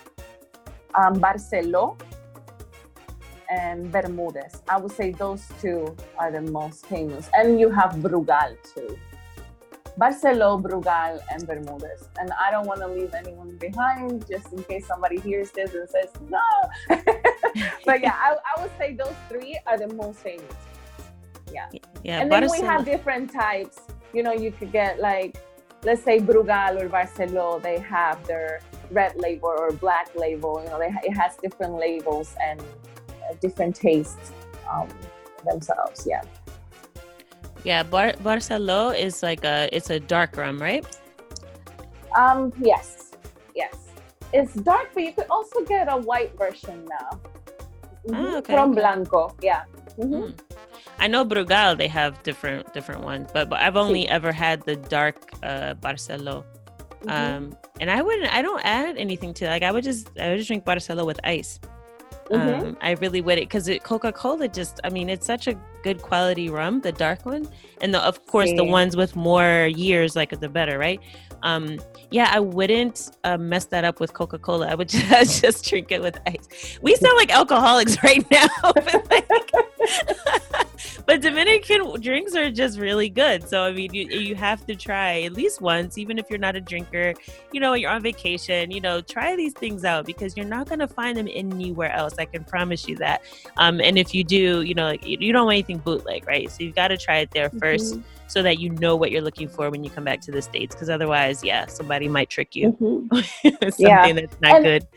Um 0.96 1.20
barcelo 1.20 2.00
and 3.50 3.92
bermudez. 3.92 4.62
I 4.68 4.78
would 4.78 4.92
say 4.92 5.12
those 5.12 5.44
two 5.62 5.96
are 6.18 6.32
the 6.32 6.42
most 6.42 6.86
famous. 6.86 7.30
And 7.34 7.60
you 7.60 7.70
have 7.70 7.92
brugal 7.96 8.58
too 8.74 8.98
Barcelo, 9.98 10.62
Brugal, 10.62 11.20
and 11.32 11.48
Bermudez. 11.48 12.08
And 12.20 12.32
I 12.40 12.52
don't 12.52 12.68
want 12.68 12.82
to 12.82 12.88
leave 12.88 13.14
anyone 13.14 13.58
behind 13.58 14.28
just 14.28 14.54
in 14.54 14.64
case 14.64 14.86
somebody 14.86 15.20
hears 15.20 15.50
this 15.52 15.74
and 15.74 15.90
says, 15.90 16.12
no. 16.30 16.40
but 17.86 18.02
yeah, 18.02 18.14
I, 18.14 18.36
I, 18.56 18.62
would 18.62 18.72
say 18.78 18.94
those 18.94 19.16
three 19.28 19.60
are 19.66 19.78
the 19.78 19.92
most 19.96 20.20
famous. 20.20 20.46
Yeah. 21.52 21.68
Yeah. 22.04 22.22
And 22.22 22.32
then 22.32 22.48
we 22.52 22.60
have 22.60 22.86
different 22.86 23.32
types. 23.34 23.80
You 24.14 24.22
know, 24.22 24.34
you 24.34 24.52
could 24.52 24.72
get 24.72 25.00
like, 25.00 25.38
let's 25.84 26.04
say 26.04 26.20
Brugal 26.20 26.80
or 26.80 26.90
Barcelo, 26.90 27.62
they 27.62 27.80
have 27.80 28.26
their 28.28 28.62
red 28.92 29.16
label 29.16 29.50
or 29.58 29.72
black 29.72 30.16
label. 30.16 30.62
You 30.64 30.70
know, 30.70 30.80
they, 30.80 30.94
it 31.04 31.14
has 31.14 31.38
different 31.38 31.74
labels 31.74 32.36
and 32.44 32.60
uh, 32.60 33.34
different 33.42 33.76
tastes 33.76 34.32
um, 34.72 34.88
themselves. 35.44 36.06
Yeah. 36.08 36.22
Yeah, 37.64 37.84
Bar- 37.84 38.18
Barcelo 38.24 38.98
is 38.98 39.24
like 39.24 39.44
a 39.44 39.70
it's 39.72 39.90
a 39.90 40.00
dark 40.00 40.38
rum, 40.38 40.60
right? 40.60 40.86
Um, 42.16 42.54
yes, 42.62 43.12
yes. 43.56 43.76
It's 44.34 44.54
dark, 44.54 44.90
but 44.94 45.04
you 45.04 45.14
could 45.14 45.28
also 45.30 45.64
get 45.64 45.92
a 45.92 45.98
white 45.98 46.38
version 46.38 46.86
now. 46.90 47.20
Mm-hmm. 48.08 48.16
Ah, 48.16 48.38
okay, 48.38 48.54
From. 48.54 48.74
Blanco, 48.74 49.36
yeah. 49.42 49.64
Mm-hmm. 50.00 50.14
Mm. 50.14 50.40
I 51.00 51.08
know 51.08 51.26
Brugal 51.26 51.78
they 51.78 51.88
have 51.88 52.22
different 52.24 52.74
different 52.74 53.04
ones, 53.04 53.30
but, 53.34 53.50
but 53.50 53.60
I've 53.60 53.76
only 53.78 54.06
sí. 54.06 54.10
ever 54.10 54.32
had 54.32 54.64
the 54.64 54.76
dark 54.76 55.18
uh, 55.44 55.74
Barcelo. 55.76 56.44
Mm-hmm. 57.02 57.10
Um, 57.10 57.58
and 57.80 57.92
I 57.92 58.02
wouldn't 58.02 58.34
I 58.34 58.42
don't 58.42 58.64
add 58.66 58.98
anything 58.98 59.34
to 59.36 59.46
it. 59.46 59.50
like 59.50 59.64
I 59.64 59.72
would 59.72 59.84
just 59.84 60.10
I 60.20 60.30
would 60.30 60.38
just 60.38 60.48
drink 60.48 60.66
Barcelo 60.66 61.06
with 61.06 61.20
ice. 61.24 61.60
Mm-hmm. 62.30 62.68
Um, 62.68 62.78
I 62.82 62.92
really 62.94 63.22
would 63.22 63.38
it 63.38 63.48
because 63.48 63.70
Coca 63.84 64.12
Cola 64.12 64.48
just, 64.48 64.82
I 64.84 64.90
mean, 64.90 65.10
it's 65.10 65.26
such 65.26 65.48
a 65.48 65.56
good 65.88 66.02
quality 66.02 66.50
rum, 66.50 66.82
the 66.82 66.92
dark 66.92 67.26
one, 67.26 67.48
and 67.80 67.94
the, 67.94 68.02
of 68.02 68.26
course 68.28 68.50
yeah. 68.50 68.58
the 68.58 68.64
ones 68.66 68.98
with 68.98 69.16
more 69.16 69.68
years, 69.68 70.18
like 70.18 70.38
the 70.38 70.50
better, 70.50 70.78
right? 70.78 71.00
Um, 71.44 71.80
yeah, 72.12 72.30
I 72.34 72.42
wouldn't 72.42 73.12
uh, 73.24 73.38
mess 73.38 73.66
that 73.66 73.86
up 73.86 74.02
with 74.02 74.12
Coca 74.14 74.38
Cola. 74.38 74.68
I 74.68 74.76
would 74.76 74.90
just, 75.10 75.42
just, 75.42 75.64
drink 75.64 75.92
it 75.92 76.02
with 76.02 76.20
ice. 76.28 76.78
We 76.82 76.94
sound 76.96 77.16
like 77.16 77.32
alcoholics 77.32 77.96
right 78.04 78.26
now, 78.30 78.48
like, 79.12 79.30
but, 81.08 81.22
Dominican 81.22 82.00
drinks 82.02 82.36
are 82.36 82.52
just 82.52 82.78
really 82.78 83.10
good. 83.10 83.48
So 83.48 83.64
I 83.64 83.72
mean, 83.72 83.94
you 83.94 84.08
you 84.08 84.36
have 84.36 84.66
to 84.68 84.76
try 84.76 85.22
at 85.22 85.34
least 85.34 85.62
once, 85.62 85.98
even 85.98 86.20
if 86.20 86.30
you're 86.30 86.40
not 86.40 86.56
a 86.56 86.62
drinker. 86.62 87.14
You 87.52 87.60
know, 87.60 87.74
you're 87.74 87.90
on 87.90 88.04
vacation. 88.04 88.70
You 88.70 88.82
know, 88.82 89.02
try 89.02 89.36
these 89.36 89.54
things 89.54 89.84
out 89.86 90.06
because 90.06 90.38
you're 90.38 90.46
not 90.46 90.70
gonna 90.70 90.88
find 90.88 91.18
them 91.18 91.28
anywhere 91.32 91.92
else. 91.92 92.16
I 92.20 92.26
can 92.26 92.44
promise 92.44 92.88
you 92.88 92.96
that. 92.98 93.22
Um, 93.58 93.82
and 93.82 93.98
if 93.98 94.14
you 94.14 94.24
do, 94.24 94.62
you 94.62 94.74
know, 94.74 94.86
like, 94.86 95.06
you 95.06 95.34
don't 95.34 95.46
want 95.46 95.56
anything 95.56 95.80
bootleg, 95.80 96.28
right? 96.28 96.52
So 96.52 96.64
you've 96.64 96.76
got 96.76 96.90
to 96.90 96.98
try 96.98 97.18
it 97.20 97.32
there 97.32 97.50
1st 97.50 97.94
mm-hmm. 97.94 98.02
so 98.28 98.44
that 98.44 98.60
you 98.60 98.70
know 98.72 98.96
what 98.96 99.12
you're 99.12 99.22
looking 99.22 99.48
for 99.48 99.70
when 99.70 99.84
you 99.84 99.90
come 99.90 100.04
back 100.04 100.22
to 100.22 100.32
the 100.32 100.42
states. 100.42 100.76
Because 100.76 100.90
otherwise, 100.90 101.44
yeah, 101.44 101.66
somebody 101.68 102.08
might 102.08 102.30
trick 102.30 102.56
you. 102.56 102.74
Mm-hmm. 102.74 103.50
Something 103.70 103.88
yeah. 103.88 104.14
that's 104.14 104.42
not 104.42 104.56
and 104.56 104.64
good. 104.64 104.88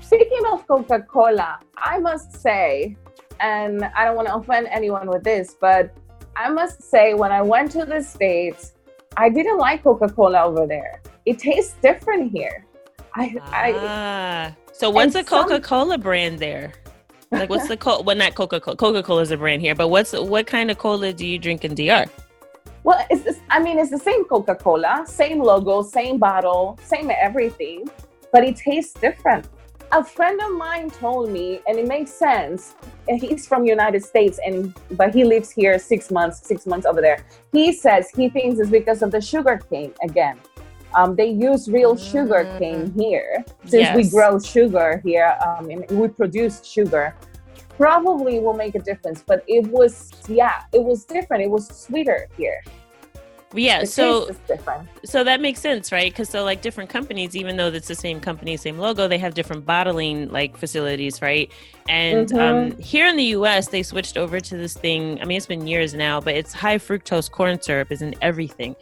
Speaking 0.00 0.42
of 0.52 0.66
Coca 0.66 1.00
Cola, 1.02 1.60
I 1.78 1.98
must 1.98 2.40
say, 2.40 2.96
and 3.42 3.84
I 3.84 4.04
don't 4.04 4.16
want 4.16 4.28
to 4.28 4.36
offend 4.36 4.68
anyone 4.70 5.08
with 5.08 5.24
this, 5.24 5.56
but 5.60 5.92
I 6.36 6.48
must 6.48 6.82
say, 6.82 7.14
when 7.14 7.32
I 7.32 7.42
went 7.42 7.72
to 7.72 7.84
the 7.84 8.00
States, 8.02 8.72
I 9.16 9.28
didn't 9.28 9.58
like 9.58 9.82
Coca 9.82 10.08
Cola 10.08 10.44
over 10.44 10.66
there. 10.66 11.02
It 11.26 11.38
tastes 11.38 11.74
different 11.82 12.32
here. 12.32 12.64
I, 13.14 13.36
ah, 13.40 13.50
I 13.52 14.56
so 14.72 14.88
what's 14.88 15.14
a 15.14 15.24
Coca 15.24 15.60
Cola 15.60 15.98
brand 15.98 16.38
there? 16.38 16.72
Like, 17.30 17.50
what's 17.50 17.68
the 17.68 17.76
co- 17.76 18.00
well, 18.02 18.16
not 18.16 18.34
Coca 18.34 18.60
Cola. 18.60 18.76
Coca 18.76 19.02
Cola 19.02 19.20
is 19.22 19.30
a 19.30 19.36
brand 19.36 19.60
here, 19.60 19.74
but 19.74 19.88
what's 19.88 20.12
what 20.12 20.46
kind 20.46 20.70
of 20.70 20.78
cola 20.78 21.12
do 21.12 21.26
you 21.26 21.38
drink 21.38 21.64
in 21.64 21.74
DR? 21.74 22.06
Well, 22.84 23.04
it's 23.10 23.22
this, 23.22 23.38
I 23.50 23.62
mean, 23.62 23.78
it's 23.78 23.90
the 23.90 23.98
same 23.98 24.24
Coca 24.24 24.54
Cola, 24.54 25.04
same 25.06 25.40
logo, 25.40 25.82
same 25.82 26.18
bottle, 26.18 26.78
same 26.84 27.10
everything, 27.10 27.88
but 28.32 28.44
it 28.44 28.56
tastes 28.56 28.94
different 28.94 29.46
a 29.92 30.02
friend 30.02 30.40
of 30.40 30.52
mine 30.56 30.90
told 30.90 31.30
me, 31.30 31.60
and 31.66 31.78
it 31.78 31.86
makes 31.86 32.10
sense. 32.10 32.74
He's 33.08 33.46
from 33.46 33.64
United 33.64 34.02
States, 34.04 34.40
and 34.44 34.74
but 34.92 35.14
he 35.14 35.24
lives 35.24 35.50
here 35.50 35.78
six 35.78 36.10
months, 36.10 36.46
six 36.46 36.66
months 36.66 36.86
over 36.86 37.00
there. 37.00 37.24
He 37.52 37.72
says 37.72 38.08
he 38.10 38.28
thinks 38.30 38.58
it's 38.58 38.70
because 38.70 39.02
of 39.02 39.10
the 39.10 39.20
sugar 39.20 39.60
cane 39.70 39.92
again. 40.02 40.38
Um, 40.94 41.14
they 41.16 41.28
use 41.28 41.68
real 41.68 41.96
sugar 41.96 42.42
cane 42.58 42.90
Mm. 42.90 43.00
here 43.00 43.44
since 43.64 43.88
we 43.96 44.08
grow 44.10 44.38
sugar 44.38 45.00
here 45.04 45.36
um, 45.46 45.70
and 45.70 45.88
we 45.90 46.08
produce 46.08 46.64
sugar. 46.64 47.14
Probably 47.78 48.38
will 48.40 48.52
make 48.54 48.74
a 48.74 48.78
difference, 48.78 49.22
but 49.26 49.42
it 49.46 49.66
was 49.68 50.10
yeah, 50.28 50.62
it 50.72 50.82
was 50.82 51.04
different. 51.04 51.42
It 51.42 51.50
was 51.50 51.66
sweeter 51.68 52.28
here. 52.36 52.62
Yeah, 53.54 53.80
The 53.80 53.86
so 53.86 54.26
taste 54.26 54.30
is 54.30 54.48
different. 54.48 54.88
so 55.04 55.24
that 55.24 55.40
makes 55.40 55.60
sense, 55.60 55.92
right? 55.92 56.10
Because 56.12 56.28
so 56.28 56.42
like 56.44 56.62
different 56.62 56.88
companies, 56.90 57.36
even 57.36 57.56
though 57.56 57.68
it's 57.68 57.88
the 57.88 57.94
same 57.94 58.18
company, 58.20 58.56
same 58.56 58.78
logo, 58.78 59.08
they 59.08 59.18
have 59.18 59.34
different 59.34 59.66
bottling 59.66 60.30
like 60.30 60.56
facilities, 60.56 61.20
right? 61.20 61.50
And 61.88 62.32
um, 62.34 62.76
here 62.78 63.06
in 63.06 63.16
the 63.16 63.24
U.S., 63.24 63.68
they 63.68 63.82
switched 63.82 64.16
over 64.16 64.40
to 64.40 64.56
this 64.56 64.74
thing. 64.74 65.20
I 65.20 65.24
mean, 65.24 65.36
it's 65.36 65.46
been 65.46 65.66
years 65.66 65.92
now, 65.94 66.20
but 66.20 66.34
it's 66.34 66.52
high 66.52 66.78
fructose 66.78 67.30
corn 67.30 67.60
syrup 67.60 67.90
is 67.92 68.00
in 68.02 68.14
everything, 68.22 68.74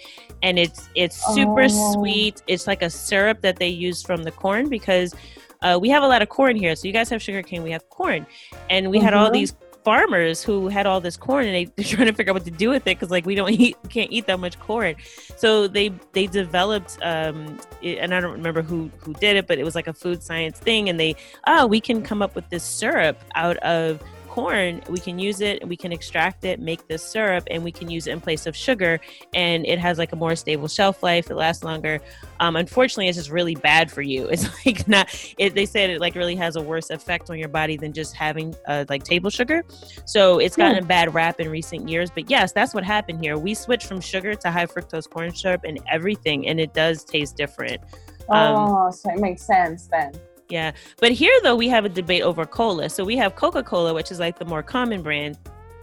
and 0.42 0.58
it's 0.58 0.88
it's 0.94 1.16
super 1.34 1.64
Oh. 1.64 1.68
sweet. 1.68 2.42
It's 2.46 2.66
like 2.66 2.82
a 2.82 2.90
syrup 2.90 3.40
that 3.40 3.56
they 3.56 3.68
use 3.68 4.02
from 4.02 4.22
the 4.22 4.30
corn 4.30 4.68
because 4.68 5.14
uh, 5.62 5.78
we 5.80 5.88
have 5.90 6.02
a 6.02 6.06
lot 6.08 6.22
of 6.22 6.28
corn 6.28 6.56
here. 6.56 6.74
So 6.76 6.86
you 6.86 6.92
guys 6.92 7.08
have 7.10 7.20
sugar 7.20 7.42
cane, 7.42 7.62
we 7.62 7.70
have 7.72 7.88
corn, 7.90 8.26
and 8.70 8.90
we 8.90 8.98
had 9.00 9.14
all 9.14 9.28
Mhm. 9.30 9.32
these 9.34 9.54
farmers 9.84 10.42
who 10.42 10.68
had 10.68 10.86
all 10.86 11.00
this 11.00 11.16
corn 11.16 11.46
and 11.46 11.54
they, 11.54 11.64
they're 11.76 11.84
trying 11.84 12.06
to 12.06 12.12
figure 12.12 12.30
out 12.30 12.34
what 12.34 12.44
to 12.44 12.50
do 12.50 12.68
with 12.70 12.82
it 12.82 12.84
because 12.98 13.10
like 13.10 13.26
we 13.26 13.34
don't 13.34 13.50
eat 13.60 13.76
can't 13.88 14.10
eat 14.12 14.26
that 14.26 14.38
much 14.40 14.58
corn. 14.60 14.94
So 15.36 15.66
they 15.68 15.92
they 16.12 16.26
developed 16.26 16.98
um 17.02 17.58
it- 17.82 17.98
and 17.98 18.14
i 18.14 18.20
don't 18.20 18.32
remember 18.32 18.62
who 18.62 18.90
who 18.98 19.12
did 19.14 19.36
it 19.36 19.46
but 19.46 19.58
it 19.58 19.64
was 19.64 19.74
like 19.74 19.86
a 19.86 19.92
food 19.92 20.22
science 20.22 20.58
thing 20.58 20.88
and 20.88 20.98
they 21.00 21.16
oh 21.46 21.66
we 21.66 21.80
can 21.80 22.02
come 22.02 22.20
up 22.22 22.34
with 22.34 22.48
this 22.50 22.62
syrup 22.64 23.18
out 23.34 23.56
of 23.58 24.02
corn 24.30 24.80
we 24.88 25.00
can 25.00 25.18
use 25.18 25.40
it 25.40 25.66
we 25.66 25.76
can 25.76 25.90
extract 25.90 26.44
it 26.44 26.60
make 26.60 26.86
this 26.86 27.02
syrup 27.02 27.42
and 27.50 27.64
we 27.64 27.72
can 27.72 27.90
use 27.90 28.06
it 28.06 28.12
in 28.12 28.20
place 28.20 28.46
of 28.46 28.54
sugar 28.54 29.00
and 29.34 29.66
it 29.66 29.76
has 29.76 29.98
like 29.98 30.12
a 30.12 30.16
more 30.16 30.36
stable 30.36 30.68
shelf 30.68 31.02
life 31.02 31.32
it 31.32 31.34
lasts 31.34 31.64
longer. 31.64 31.98
Um 32.38 32.54
unfortunately 32.54 33.08
it's 33.08 33.18
just 33.18 33.30
really 33.30 33.56
bad 33.56 33.90
for 33.90 34.02
you. 34.02 34.28
It's 34.30 34.46
like 34.64 34.86
not 34.86 35.08
it, 35.36 35.56
they 35.56 35.66
said 35.66 35.90
it 35.90 36.00
like 36.00 36.14
really 36.14 36.36
has 36.36 36.54
a 36.54 36.62
worse 36.62 36.90
effect 36.90 37.28
on 37.28 37.38
your 37.38 37.48
body 37.48 37.76
than 37.76 37.92
just 37.92 38.14
having 38.14 38.54
uh, 38.68 38.84
like 38.88 39.02
table 39.02 39.30
sugar. 39.30 39.64
So 40.04 40.38
it's 40.38 40.56
gotten 40.56 40.78
a 40.78 40.86
bad 40.86 41.12
rap 41.12 41.40
in 41.40 41.48
recent 41.50 41.88
years 41.88 42.08
but 42.10 42.30
yes 42.30 42.52
that's 42.52 42.72
what 42.72 42.84
happened 42.84 43.24
here. 43.24 43.36
We 43.36 43.54
switched 43.54 43.88
from 43.88 44.00
sugar 44.00 44.36
to 44.36 44.50
high 44.52 44.66
fructose 44.66 45.10
corn 45.10 45.34
syrup 45.34 45.62
and 45.64 45.80
everything 45.90 46.46
and 46.46 46.60
it 46.60 46.72
does 46.72 47.02
taste 47.02 47.36
different. 47.36 47.80
Um, 48.28 48.54
oh, 48.56 48.90
so 48.92 49.10
it 49.10 49.18
makes 49.18 49.42
sense 49.42 49.88
then. 49.88 50.12
Yeah 50.50 50.72
but 50.98 51.12
here 51.12 51.32
though 51.42 51.56
we 51.56 51.68
have 51.68 51.84
a 51.84 51.88
debate 51.88 52.22
over 52.22 52.44
cola 52.44 52.88
so 52.88 53.04
we 53.04 53.16
have 53.16 53.36
coca-cola 53.36 53.94
which 53.94 54.10
is 54.10 54.18
like 54.18 54.38
the 54.38 54.44
more 54.44 54.62
common 54.62 55.02
brand 55.02 55.38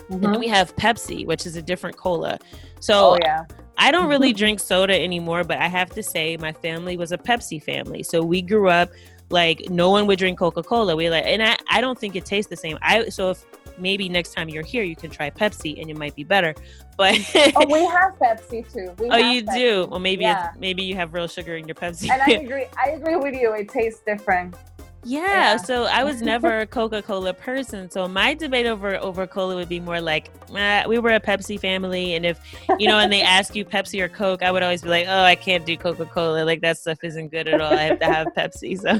and 0.10 0.22
then 0.22 0.34
Mhm. 0.34 0.40
we 0.40 0.48
have 0.48 0.76
pepsi 0.76 1.26
which 1.26 1.46
is 1.46 1.56
a 1.56 1.62
different 1.62 1.96
cola 1.98 2.38
so 2.80 3.12
Oh 3.14 3.18
yeah. 3.22 3.44
I 3.80 3.92
don't 3.92 4.08
really 4.10 4.34
drink 4.34 4.60
soda 4.60 5.00
anymore, 5.00 5.44
but 5.44 5.60
I 5.60 5.68
have 5.68 5.92
to 5.92 6.02
say 6.02 6.36
my 6.38 6.52
family 6.52 6.98
was 6.98 7.12
a 7.12 7.18
Pepsi 7.18 7.62
family. 7.62 8.02
So 8.02 8.24
we 8.24 8.42
grew 8.42 8.70
up 8.70 8.90
like 9.30 9.70
no 9.70 9.92
one 9.92 10.08
would 10.08 10.18
drink 10.18 10.40
Coca-Cola. 10.40 10.96
We 10.96 11.12
like 11.12 11.26
and 11.28 11.44
I, 11.44 11.56
I 11.70 11.80
don't 11.80 12.00
think 12.00 12.16
it 12.16 12.26
tastes 12.26 12.50
the 12.50 12.56
same. 12.56 12.80
I 12.82 13.10
so 13.10 13.30
if 13.30 13.46
maybe 13.78 14.10
next 14.10 14.34
time 14.34 14.50
you're 14.50 14.64
here 14.64 14.84
you 14.84 14.96
can 14.96 15.10
try 15.10 15.30
Pepsi 15.30 15.80
and 15.82 15.90
it 15.90 15.98
might 15.98 16.16
be 16.16 16.24
better. 16.24 16.54
But 16.98 17.16
Oh, 17.56 17.66
we 17.72 17.86
have 17.86 18.14
Pepsi 18.20 18.72
too. 18.74 18.94
We 19.00 19.10
Oh, 19.12 19.18
you 19.18 19.44
Pepsi. 19.44 19.54
do. 19.56 19.88
Well, 19.90 20.00
maybe 20.00 20.24
Yeah. 20.24 20.50
it's, 20.52 20.60
maybe 20.60 20.84
you 20.84 20.96
have 20.96 21.14
real 21.14 21.28
sugar 21.28 21.56
in 21.56 21.68
your 21.68 21.76
Pepsi. 21.76 22.10
And 22.10 22.22
I 22.22 22.32
agree. 22.44 22.66
I 22.84 22.90
agree 22.92 23.16
with 23.18 23.36
you. 23.36 23.54
It 23.54 23.70
tastes 23.70 24.02
different. 24.06 24.56
yeah, 25.04 25.22
Yeah. 25.54 25.58
So 25.58 25.84
I 25.86 26.04
was 26.04 26.22
never 26.34 26.60
a 26.62 26.66
Coca-Cola 26.66 27.34
person. 27.36 27.90
So 27.92 28.08
my 28.08 28.34
debate 28.34 28.66
over 28.66 28.96
over 28.98 29.28
cola 29.28 29.56
would 29.56 29.70
be 29.70 29.80
more 29.80 30.02
like 30.02 30.32
eh, 30.56 30.86
we 30.88 30.98
were 30.98 31.12
a 31.12 31.20
Pepsi 31.20 31.60
family, 31.60 32.16
and 32.16 32.26
if 32.26 32.40
you 32.80 32.88
know, 32.88 32.98
and 33.00 33.14
they 33.14 33.22
ask 33.22 33.56
you 33.56 33.64
Pepsi 33.64 34.02
or 34.02 34.10
Coke, 34.10 34.42
I 34.42 34.52
would 34.52 34.64
always 34.64 34.82
be 34.82 34.90
like, 34.90 35.06
oh, 35.08 35.22
I 35.24 35.36
can't 35.36 35.66
do 35.68 35.78
Coca-Cola. 35.78 36.44
Like 36.46 36.62
that 36.62 36.78
stuff 36.80 36.98
isn't 37.04 37.30
good 37.30 37.48
at 37.48 37.62
all. 37.62 37.72
I 37.74 37.84
have 37.84 38.00
to 38.00 38.06
have 38.06 38.28
Pepsi. 38.36 38.80
So 38.80 39.00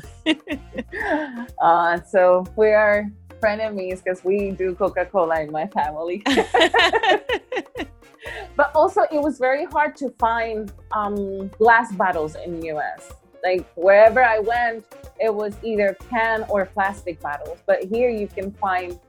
Uh, 1.62 2.00
so 2.04 2.46
we 2.56 2.68
are 2.70 3.06
frenemies 3.42 4.04
because 4.04 4.24
we 4.24 4.52
do 4.52 4.76
Coca-Cola 4.76 5.42
in 5.42 5.52
my 5.52 5.68
family. 5.68 6.24
but 8.56 8.72
also, 8.76 9.02
it 9.12 9.22
was 9.22 9.38
very 9.38 9.66
hard 9.66 9.96
to 9.98 10.10
find 10.20 10.72
um, 10.92 11.48
glass 11.50 11.92
bottles 11.94 12.36
in 12.36 12.64
US. 12.66 13.12
Like 13.44 13.66
wherever 13.76 14.24
I 14.24 14.40
went, 14.40 14.86
it 15.20 15.34
was 15.34 15.56
either 15.64 15.96
can 16.10 16.46
or 16.50 16.66
plastic 16.66 17.20
bottles. 17.22 17.60
But 17.66 17.84
here 17.84 18.10
you 18.10 18.28
can 18.28 18.52
find 18.52 19.00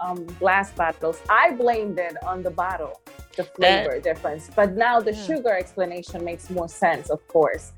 um, 0.00 0.24
glass 0.38 0.70
bottles. 0.72 1.20
I 1.28 1.52
blamed 1.52 1.98
it 1.98 2.16
on 2.24 2.42
the 2.42 2.50
bottle, 2.50 3.00
the 3.36 3.42
That- 3.42 3.56
flavor 3.56 4.00
difference. 4.00 4.50
But 4.54 4.76
now 4.76 5.00
the 5.00 5.12
Yeah. 5.12 5.22
sugar 5.24 5.56
explanation 5.56 6.24
makes 6.24 6.50
more 6.50 6.68
sense, 6.68 7.10
of 7.10 7.26
course. 7.28 7.72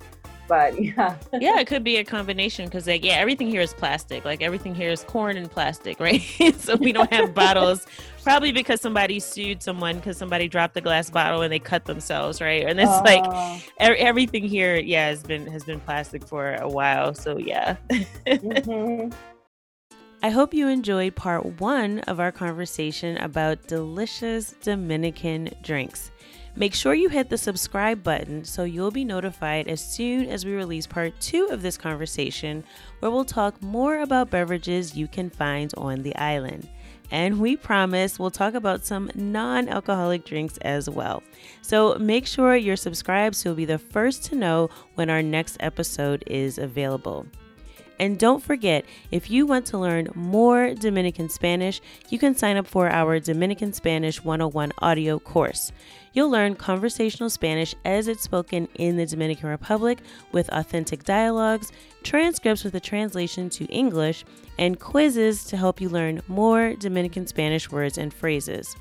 But 0.50 0.82
yeah. 0.84 1.16
yeah, 1.32 1.60
it 1.60 1.68
could 1.68 1.84
be 1.84 1.98
a 1.98 2.04
combination 2.04 2.64
because 2.64 2.88
like 2.88 3.04
yeah, 3.04 3.12
everything 3.14 3.48
here 3.48 3.60
is 3.60 3.72
plastic. 3.72 4.24
Like 4.24 4.42
everything 4.42 4.74
here 4.74 4.90
is 4.90 5.04
corn 5.04 5.36
and 5.36 5.48
plastic, 5.48 6.00
right? 6.08 6.20
so 6.58 6.74
we 6.74 6.90
don't 6.90 7.12
have 7.12 7.32
bottles. 7.34 7.86
Probably 8.24 8.50
because 8.50 8.80
somebody 8.80 9.20
sued 9.20 9.62
someone 9.62 9.96
because 9.96 10.16
somebody 10.18 10.48
dropped 10.48 10.76
a 10.76 10.80
glass 10.80 11.08
bottle 11.08 11.42
and 11.42 11.52
they 11.52 11.60
cut 11.60 11.84
themselves, 11.84 12.40
right? 12.40 12.66
And 12.66 12.80
it's 12.80 13.00
like 13.02 13.22
Oh. 13.24 13.56
e- 13.80 13.96
everything 14.10 14.42
here, 14.42 14.74
yeah, 14.76 15.06
has 15.06 15.22
been 15.22 15.46
has 15.46 15.62
been 15.62 15.78
plastic 15.80 16.26
for 16.26 16.54
a 16.56 16.68
while. 16.68 17.14
So 17.14 17.38
yeah. 17.38 17.76
Mhm. 18.26 19.14
I 20.22 20.28
hope 20.28 20.52
you 20.52 20.68
enjoyed 20.68 21.14
part 21.16 21.60
one 21.60 22.00
of 22.00 22.20
our 22.20 22.30
conversation 22.32 23.16
about 23.18 23.66
delicious 23.68 24.52
Dominican 24.60 25.48
drinks. 25.62 26.10
Make 26.56 26.74
sure 26.74 26.94
you 26.94 27.08
hit 27.08 27.28
the 27.28 27.38
subscribe 27.38 28.02
button 28.02 28.44
so 28.44 28.64
you'll 28.64 28.90
be 28.90 29.04
notified 29.04 29.68
as 29.68 29.80
soon 29.82 30.26
as 30.26 30.44
we 30.44 30.52
release 30.52 30.86
part 30.86 31.18
two 31.20 31.48
of 31.50 31.62
this 31.62 31.78
conversation, 31.78 32.64
where 32.98 33.10
we'll 33.10 33.24
talk 33.24 33.62
more 33.62 34.00
about 34.00 34.30
beverages 34.30 34.96
you 34.96 35.06
can 35.06 35.30
find 35.30 35.72
on 35.76 36.02
the 36.02 36.14
island. 36.16 36.68
And 37.12 37.40
we 37.40 37.56
promise 37.56 38.18
we'll 38.18 38.30
talk 38.30 38.54
about 38.54 38.84
some 38.84 39.10
non 39.14 39.68
alcoholic 39.68 40.24
drinks 40.24 40.58
as 40.58 40.88
well. 40.88 41.22
So 41.62 41.96
make 41.98 42.26
sure 42.26 42.56
you're 42.56 42.76
subscribed 42.76 43.36
so 43.36 43.50
you'll 43.50 43.56
be 43.56 43.64
the 43.64 43.78
first 43.78 44.24
to 44.26 44.36
know 44.36 44.70
when 44.94 45.10
our 45.10 45.22
next 45.22 45.56
episode 45.60 46.22
is 46.26 46.58
available. 46.58 47.26
And 48.00 48.18
don't 48.18 48.42
forget, 48.42 48.86
if 49.10 49.30
you 49.30 49.44
want 49.44 49.66
to 49.66 49.78
learn 49.78 50.08
more 50.14 50.72
Dominican 50.72 51.28
Spanish, 51.28 51.82
you 52.08 52.18
can 52.18 52.34
sign 52.34 52.56
up 52.56 52.66
for 52.66 52.88
our 52.88 53.20
Dominican 53.20 53.74
Spanish 53.74 54.24
101 54.24 54.72
audio 54.78 55.18
course. 55.18 55.70
You'll 56.14 56.30
learn 56.30 56.56
conversational 56.56 57.28
Spanish 57.28 57.74
as 57.84 58.08
it's 58.08 58.22
spoken 58.22 58.68
in 58.76 58.96
the 58.96 59.04
Dominican 59.04 59.50
Republic 59.50 59.98
with 60.32 60.48
authentic 60.48 61.04
dialogues, 61.04 61.72
transcripts 62.02 62.64
with 62.64 62.74
a 62.74 62.80
translation 62.80 63.50
to 63.50 63.66
English, 63.66 64.24
and 64.58 64.80
quizzes 64.80 65.44
to 65.44 65.58
help 65.58 65.78
you 65.78 65.90
learn 65.90 66.22
more 66.26 66.72
Dominican 66.76 67.26
Spanish 67.26 67.70
words 67.70 67.98
and 67.98 68.14
phrases. 68.14 68.76